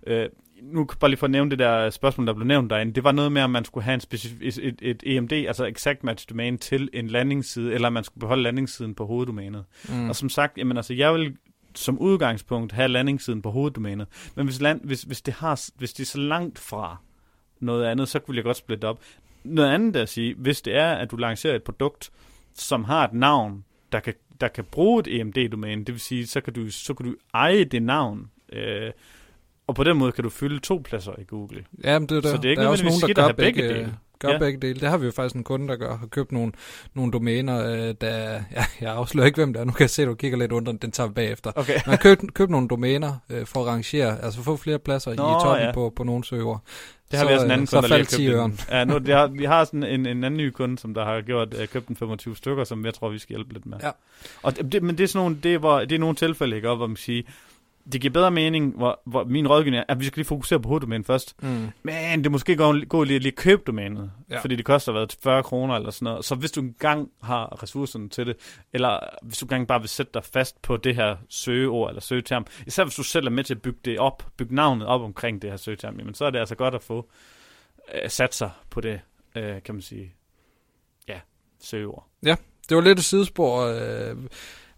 Øh, 0.07 0.29
nu 0.63 0.87
bare 1.01 1.11
lige 1.11 1.19
for 1.19 1.27
at 1.27 1.31
nævne 1.31 1.51
det 1.51 1.59
der 1.59 1.91
spørgsmål, 1.91 2.27
der 2.27 2.33
blev 2.33 2.47
nævnt 2.47 2.71
derinde, 2.71 2.93
det 2.93 3.05
var 3.05 3.13
noget 3.13 3.33
med, 3.33 3.43
om 3.43 3.51
man 3.51 3.65
skulle 3.65 3.85
have 3.85 3.95
en 3.95 4.01
specif- 4.01 4.63
et, 4.63 4.79
et, 4.83 5.03
EMD, 5.07 5.33
altså 5.33 5.65
exact 5.65 6.05
match 6.05 6.27
domain, 6.31 6.59
til 6.59 6.91
en 6.93 7.07
landingsside, 7.07 7.73
eller 7.73 7.91
man 7.91 8.05
skulle 8.05 8.21
beholde 8.21 8.43
landingssiden 8.43 8.95
på 8.95 9.07
hoveddomænet. 9.07 9.65
Mm. 9.89 10.09
Og 10.09 10.17
som 10.17 10.29
sagt, 10.29 10.59
jamen 10.59 10.77
altså, 10.77 10.95
jeg 10.95 11.15
vil 11.15 11.37
som 11.75 11.99
udgangspunkt 11.99 12.73
have 12.73 12.89
landingssiden 12.89 13.43
på 13.43 13.51
hoveddomænet, 13.51 14.07
men 14.35 14.47
hvis, 14.47 14.61
land, 14.61 14.81
hvis, 14.85 15.03
hvis, 15.03 15.23
det 15.23 15.35
har, 15.35 15.61
hvis 15.77 15.93
det 15.93 16.03
er 16.03 16.07
så 16.07 16.19
langt 16.19 16.59
fra 16.59 16.97
noget 17.61 17.85
andet, 17.85 18.09
så 18.09 18.21
vil 18.27 18.35
jeg 18.35 18.45
godt 18.45 18.57
splitte 18.57 18.85
op. 18.85 19.01
Noget 19.45 19.75
andet 19.75 19.97
at 19.97 20.09
sige, 20.09 20.35
hvis 20.35 20.63
det 20.63 20.77
er, 20.77 20.93
at 20.93 21.11
du 21.11 21.17
lancerer 21.17 21.55
et 21.55 21.63
produkt, 21.63 22.11
som 22.55 22.85
har 22.85 23.05
et 23.05 23.13
navn, 23.13 23.65
der 23.93 24.01
kan, 24.01 24.15
der 24.41 24.49
kan 24.49 24.65
bruge 24.65 25.01
et 25.01 25.21
EMD-domæne, 25.21 25.85
det 25.85 25.93
vil 25.95 26.01
sige, 26.01 26.27
så 26.27 26.41
kan 26.41 26.53
du, 26.53 26.71
så 26.71 26.95
kan 26.95 27.07
du 27.07 27.15
eje 27.35 27.65
det 27.65 27.83
navn, 27.83 28.31
øh, 28.53 28.91
og 29.71 29.77
på 29.77 29.85
den 29.85 29.97
måde 29.97 30.13
kan 30.13 30.25
du 30.25 30.31
fylde 30.31 30.59
to 30.59 30.81
pladser 30.85 31.13
i 31.19 31.25
Google. 31.25 31.65
Ja, 31.85 31.99
men 31.99 32.09
det 32.09 32.17
er 32.17 32.21
der. 32.21 32.31
Så 32.31 32.37
det 32.37 32.45
er 32.45 32.51
ikke 32.51 32.61
der 32.61 32.67
er 32.67 32.71
også 32.71 32.85
nogen, 32.85 33.01
der 33.01 33.15
gør 33.15 33.33
begge, 33.33 33.63
begge 33.63 33.69
dele. 33.69 33.97
Gør 34.19 34.29
ja. 34.29 34.39
begge 34.39 34.59
dele. 34.61 34.81
Det 34.81 34.89
har 34.89 34.97
vi 34.97 35.07
jo 35.07 35.13
faktisk 35.13 35.35
en 35.35 35.45
kunde, 35.45 35.69
der 35.69 35.77
gør. 35.77 35.97
Har 35.97 36.07
købt 36.07 36.33
nogle, 36.33 36.53
nogle 36.95 37.13
domæner, 37.13 37.67
øh, 37.67 37.95
der... 38.01 38.43
Ja, 38.57 38.65
jeg 38.81 38.95
afslører 38.95 39.27
ikke, 39.27 39.37
hvem 39.37 39.53
det 39.53 39.61
er. 39.61 39.65
Nu 39.65 39.73
kan 39.73 39.81
jeg 39.81 39.91
se, 39.91 40.03
at 40.03 40.09
du 40.09 40.15
kigger 40.15 40.39
lidt 40.39 40.53
under. 40.53 40.73
Den 40.73 40.91
tager 40.91 41.07
vi 41.07 41.13
bagefter. 41.13 41.53
Okay. 41.55 41.73
Man 41.73 41.83
har 41.85 41.97
købt, 41.97 42.35
købt 42.35 42.51
nogle 42.51 42.69
domæner 42.69 43.13
øh, 43.31 43.47
for 43.47 43.61
at 43.61 43.67
rangere, 43.67 44.25
altså 44.25 44.43
få 44.43 44.57
flere 44.57 44.79
pladser 44.79 45.15
Nå, 45.15 45.15
i 45.15 45.43
toppen 45.43 45.67
ja. 45.67 45.73
på, 45.73 45.93
på 45.97 46.05
nogle 46.05 46.25
søger. 46.25 46.63
Det 47.11 47.19
har 47.19 47.25
så, 47.25 47.29
vi 47.29 47.35
også 47.35 47.47
en 47.47 47.53
anden 47.53 47.67
kunde, 47.67 47.89
der 47.89 47.97
lige 47.97 48.37
har 48.37 48.49
købt. 48.49 48.61
En, 48.61 48.75
ja, 48.75 48.85
nu, 48.85 48.99
det 48.99 49.15
har, 49.15 49.27
vi 49.27 49.45
har 49.45 49.65
sådan 49.65 49.83
en, 49.83 50.07
en 50.07 50.25
anden 50.25 50.37
ny 50.37 50.51
kunde, 50.51 50.79
som 50.79 50.95
der 50.95 51.05
har 51.05 51.21
gjort, 51.21 51.55
uh, 51.55 51.67
købt 51.67 51.89
en 51.89 51.97
25 51.97 52.37
stykker, 52.37 52.65
som 52.65 52.85
jeg 52.85 52.95
tror, 52.95 53.09
vi 53.09 53.19
skal 53.19 53.37
hjælpe 53.37 53.53
lidt 53.53 53.67
med. 53.67 53.79
Ja. 53.83 53.91
Og 54.43 54.73
det, 54.73 54.83
men 54.83 54.99
det 54.99 55.05
er 55.05 55.09
sådan 55.09 55.25
nogle, 55.25 55.39
det 55.43 55.55
er, 55.55 55.59
hvor, 55.59 55.81
det 55.81 55.93
er 55.93 55.99
nogle 55.99 56.17
tilfælde, 56.17 56.57
ikke, 56.57 56.69
hvor 56.69 56.87
man 56.87 56.97
siger, 56.97 57.23
det 57.93 58.01
giver 58.01 58.13
bedre 58.13 58.31
mening, 58.31 58.77
hvor, 58.77 59.01
hvor 59.07 59.25
min 59.25 59.49
rådgivning 59.49 59.81
er, 59.81 59.85
at 59.89 60.01
vi 60.01 60.05
skal 60.05 60.17
lige 60.17 60.27
fokusere 60.27 60.61
på 60.61 60.69
hoveddomænet 60.69 61.07
først. 61.07 61.43
Mm. 61.43 61.69
Men 61.83 62.25
det 62.25 62.33
måske 62.33 62.57
gå, 62.57 62.75
gå 62.89 63.05
lige, 63.05 63.19
lige 63.19 63.33
købe 63.33 63.63
domænet, 63.67 64.11
ja. 64.31 64.41
fordi 64.41 64.57
det 64.57 64.65
koster 64.65 64.93
hvad, 64.93 65.07
40 65.23 65.43
kroner 65.43 65.75
eller 65.75 65.91
sådan 65.91 66.05
noget. 66.05 66.25
Så 66.25 66.35
hvis 66.35 66.51
du 66.51 66.61
engang 66.61 67.11
har 67.23 67.63
ressourcerne 67.63 68.09
til 68.09 68.27
det, 68.27 68.37
eller 68.73 68.99
hvis 69.23 69.39
du 69.39 69.45
engang 69.45 69.69
bare 69.69 69.81
vil 69.81 69.89
sætte 69.89 70.13
dig 70.15 70.25
fast 70.25 70.63
på 70.63 70.77
det 70.77 70.95
her 70.95 71.17
søgeord 71.29 71.89
eller 71.89 72.01
søgeterm, 72.01 72.47
især 72.67 72.85
hvis 72.85 72.95
du 72.95 73.03
selv 73.03 73.27
er 73.27 73.31
med 73.31 73.45
til 73.45 73.55
at 73.55 73.63
bygge 73.63 73.79
det 73.85 73.99
op, 73.99 74.27
bygge 74.37 74.55
navnet 74.55 74.87
op 74.87 75.01
omkring 75.01 75.43
det 75.43 75.51
her 75.51 75.57
søgeterm, 75.57 75.99
jamen 75.99 76.15
så 76.15 76.25
er 76.25 76.31
det 76.31 76.39
altså 76.39 76.55
godt 76.55 76.75
at 76.75 76.83
få 76.83 77.11
øh, 77.95 78.11
sat 78.11 78.35
sig 78.35 78.51
på 78.71 78.81
det, 78.81 79.01
øh, 79.37 79.63
kan 79.63 79.75
man 79.75 79.83
sige, 79.83 80.15
ja, 81.09 81.21
søgeord. 81.61 82.07
Ja, 82.23 82.37
det 82.69 82.77
var 82.77 82.83
lidt 82.83 82.99
et 82.99 83.05
sidespor. 83.05 83.61
Øh 83.61 84.17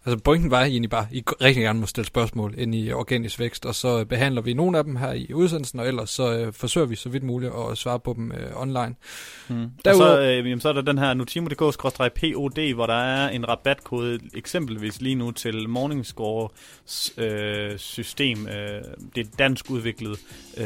Altså 0.05 0.23
pointen 0.23 0.51
var 0.51 0.61
egentlig 0.63 0.89
bare, 0.89 1.07
at 1.11 1.15
I 1.15 1.23
rigtig 1.41 1.63
gerne 1.63 1.79
må 1.79 1.85
stille 1.85 2.07
spørgsmål 2.07 2.53
ind 2.57 2.75
i 2.75 2.91
organisk 2.91 3.39
vækst, 3.39 3.65
og 3.65 3.75
så 3.75 4.05
behandler 4.05 4.41
vi 4.41 4.53
nogle 4.53 4.77
af 4.77 4.83
dem 4.83 4.95
her 4.95 5.11
i 5.11 5.33
udsendelsen, 5.33 5.79
og 5.79 5.87
ellers 5.87 6.09
så 6.09 6.37
øh, 6.37 6.53
forsøger 6.53 6.87
vi 6.87 6.95
så 6.95 7.09
vidt 7.09 7.23
muligt 7.23 7.53
at 7.71 7.77
svare 7.77 7.99
på 7.99 8.13
dem 8.13 8.31
øh, 8.31 8.61
online. 8.61 8.95
Mm. 9.49 9.69
Derudover, 9.85 10.11
og 10.11 10.17
så, 10.17 10.21
øh, 10.21 10.37
jamen, 10.37 10.61
så 10.61 10.69
er 10.69 10.73
der 10.73 10.81
den 10.81 10.97
her 10.97 11.13
nutimo.dk-pod, 11.13 12.73
hvor 12.73 12.85
der 12.85 12.93
er 12.93 13.29
en 13.29 13.49
rabatkode 13.49 14.19
eksempelvis 14.33 15.01
lige 15.01 15.15
nu 15.15 15.31
til 15.31 15.69
Morningscore 15.69 16.49
øh, 17.17 17.77
system. 17.77 18.47
Øh, 18.47 18.81
det 19.15 19.27
er 19.27 19.31
dansk 19.39 19.69
udviklet 19.69 20.19
øh, 20.57 20.65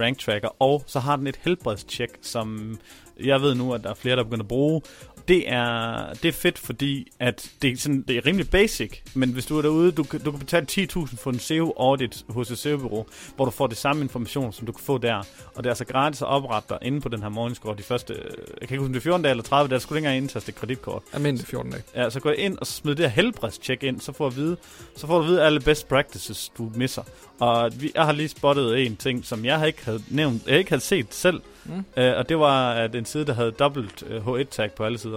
rank 0.00 0.18
tracker, 0.18 0.62
og 0.62 0.84
så 0.86 1.00
har 1.00 1.16
den 1.16 1.26
et 1.26 1.40
helbredstjek, 1.44 2.10
som 2.22 2.78
jeg 3.20 3.40
ved 3.40 3.54
nu, 3.54 3.72
at 3.72 3.82
der 3.82 3.90
er 3.90 3.94
flere, 3.94 4.16
der 4.16 4.24
begynder 4.24 4.44
at 4.44 4.48
bruge, 4.48 4.82
det 5.28 5.50
er, 5.52 6.12
det 6.22 6.28
er 6.28 6.32
fedt, 6.32 6.58
fordi 6.58 7.12
at 7.20 7.50
det, 7.62 7.70
er 7.70 7.76
sådan, 7.76 8.02
det 8.08 8.16
er 8.16 8.26
rimelig 8.26 8.50
basic, 8.50 9.00
men 9.14 9.30
hvis 9.32 9.46
du 9.46 9.58
er 9.58 9.62
derude, 9.62 9.92
du, 9.92 10.02
kan- 10.02 10.20
du 10.20 10.30
kan 10.30 10.40
betale 10.40 10.66
10.000 10.70 11.16
for 11.16 11.30
en 11.30 11.38
SEO-audit 11.38 12.24
hos 12.28 12.50
et 12.50 12.58
SEO-bureau, 12.58 13.06
hvor 13.36 13.44
du 13.44 13.50
får 13.50 13.66
det 13.66 13.76
samme 13.76 14.02
information, 14.02 14.52
som 14.52 14.66
du 14.66 14.72
kan 14.72 14.84
få 14.84 14.98
der. 14.98 15.14
Og 15.54 15.64
det 15.64 15.66
er 15.66 15.70
altså 15.70 15.84
gratis 15.84 16.22
at 16.22 16.28
oprette 16.28 16.68
dig 16.68 16.78
inde 16.82 17.00
på 17.00 17.08
den 17.08 17.22
her 17.22 17.28
morgenscore 17.28 17.76
de 17.78 17.82
første, 17.82 18.12
øh, 18.14 18.20
jeg 18.60 18.68
kan 18.68 18.74
ikke 18.74 18.78
huske, 18.78 18.84
om 18.86 18.92
det 18.92 19.00
er 19.00 19.02
14 19.02 19.22
dage 19.22 19.30
eller 19.30 19.44
30 19.44 19.68
dage, 19.68 19.74
der 19.74 19.78
skulle 19.82 19.98
ikke 19.98 20.06
engang 20.08 20.22
indtaste 20.22 20.48
et 20.50 20.54
kreditkort. 20.56 21.02
Almindelig 21.12 21.46
14 21.46 21.72
dage. 21.72 21.82
Ja, 21.96 22.10
så 22.10 22.20
gå 22.20 22.30
ind 22.30 22.58
og 22.58 22.66
smid 22.66 22.94
det 22.94 23.04
her 23.04 23.08
helbredstjek 23.22 23.82
ind, 23.82 24.00
så 24.00 24.12
får, 24.12 24.26
at 24.26 24.36
vide, 24.36 24.56
så 24.96 25.06
får 25.06 25.18
du 25.18 25.24
at 25.24 25.28
vide 25.30 25.42
alle 25.44 25.60
best 25.60 25.88
practices, 25.88 26.52
du 26.58 26.70
misser. 26.74 27.02
Og 27.40 27.70
vi, 27.80 27.92
jeg 27.94 28.04
har 28.04 28.12
lige 28.12 28.28
spottet 28.28 28.86
en 28.86 28.96
ting, 28.96 29.24
som 29.24 29.44
jeg 29.44 29.66
ikke 29.66 29.84
havde 29.84 30.02
nævnt, 30.08 30.46
jeg 30.46 30.58
ikke 30.58 30.70
havde 30.70 30.82
set 30.82 31.06
selv, 31.10 31.40
Mm. 31.66 31.84
øh, 32.02 32.16
og 32.18 32.28
det 32.28 32.38
var 32.38 32.72
at 32.72 32.94
en 32.94 33.04
side, 33.04 33.26
der 33.26 33.32
havde 33.34 33.50
dobbelt 33.50 34.02
øh, 34.06 34.26
H1-tag 34.28 34.72
på 34.72 34.84
alle 34.84 34.98
sider. 34.98 35.13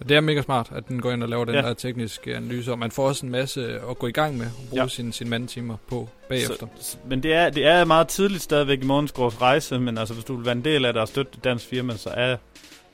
Og 0.00 0.08
det 0.08 0.16
er 0.16 0.20
mega 0.20 0.42
smart, 0.42 0.68
at 0.74 0.88
den 0.88 1.00
går 1.02 1.10
ind 1.12 1.22
og 1.22 1.28
laver 1.28 1.44
den 1.44 1.54
Ja. 1.54 1.62
der 1.62 1.74
tekniske 1.74 2.36
analyse, 2.36 2.70
og 2.72 2.78
man 2.78 2.90
får 2.90 3.08
også 3.08 3.26
en 3.26 3.32
masse 3.32 3.80
at 3.90 3.98
gå 3.98 4.06
i 4.06 4.12
gang 4.12 4.36
med, 4.38 4.46
og 4.46 4.52
bruge 4.68 4.76
Ja. 4.80 4.82
ja. 4.82 4.88
sine, 4.88 5.12
sine 5.12 5.30
mandetimer 5.30 5.76
på 5.88 6.08
bagefter. 6.28 6.66
Så, 6.80 6.96
men 7.06 7.22
det 7.22 7.34
er, 7.34 7.50
det 7.50 7.66
er 7.66 7.84
meget 7.84 8.08
tidligt 8.08 8.42
stadigvæk 8.42 8.82
i 8.82 8.86
morgensgårds 8.86 9.40
rejse, 9.40 9.78
men 9.78 9.98
altså, 9.98 10.14
hvis 10.14 10.24
du 10.24 10.36
vil 10.36 10.44
være 10.44 10.54
en 10.56 10.64
del 10.64 10.84
af 10.84 10.92
det 10.92 11.02
og 11.02 11.08
støtte 11.08 11.38
dansk 11.44 11.66
firma, 11.66 11.96
så 11.96 12.10
er, 12.10 12.36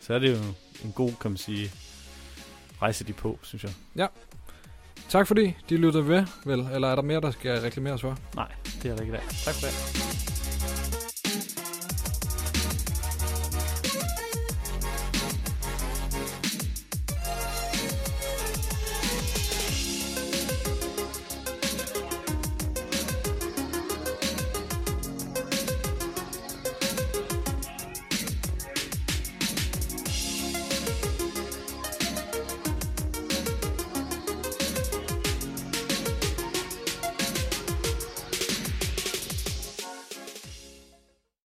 så 0.00 0.14
er 0.14 0.18
det 0.18 0.30
jo 0.30 0.36
en 0.84 0.92
god, 0.94 1.12
kan 1.20 1.30
man 1.30 1.38
sige, 1.38 1.70
rejse 2.82 3.04
de 3.04 3.12
på, 3.12 3.38
synes 3.42 3.64
jeg. 3.96 4.08
Tak 5.08 5.26
fordi 5.26 5.54
de 5.68 5.76
lyttede 5.76 6.08
ved, 6.08 6.24
vel? 6.44 6.66
Eller 6.74 6.88
er 6.88 6.94
der 6.94 7.02
mere, 7.02 7.20
der 7.20 7.30
skal 7.30 7.60
reklameres 7.60 8.00
for? 8.00 8.18
Nej, 8.34 8.48
det 8.82 8.90
er 8.90 8.94
der 8.94 9.02
ikke 9.02 9.14
i 9.14 9.16
dag. 9.16 9.24
Tak 9.44 9.54
for 9.54 9.66
det. 9.66 10.05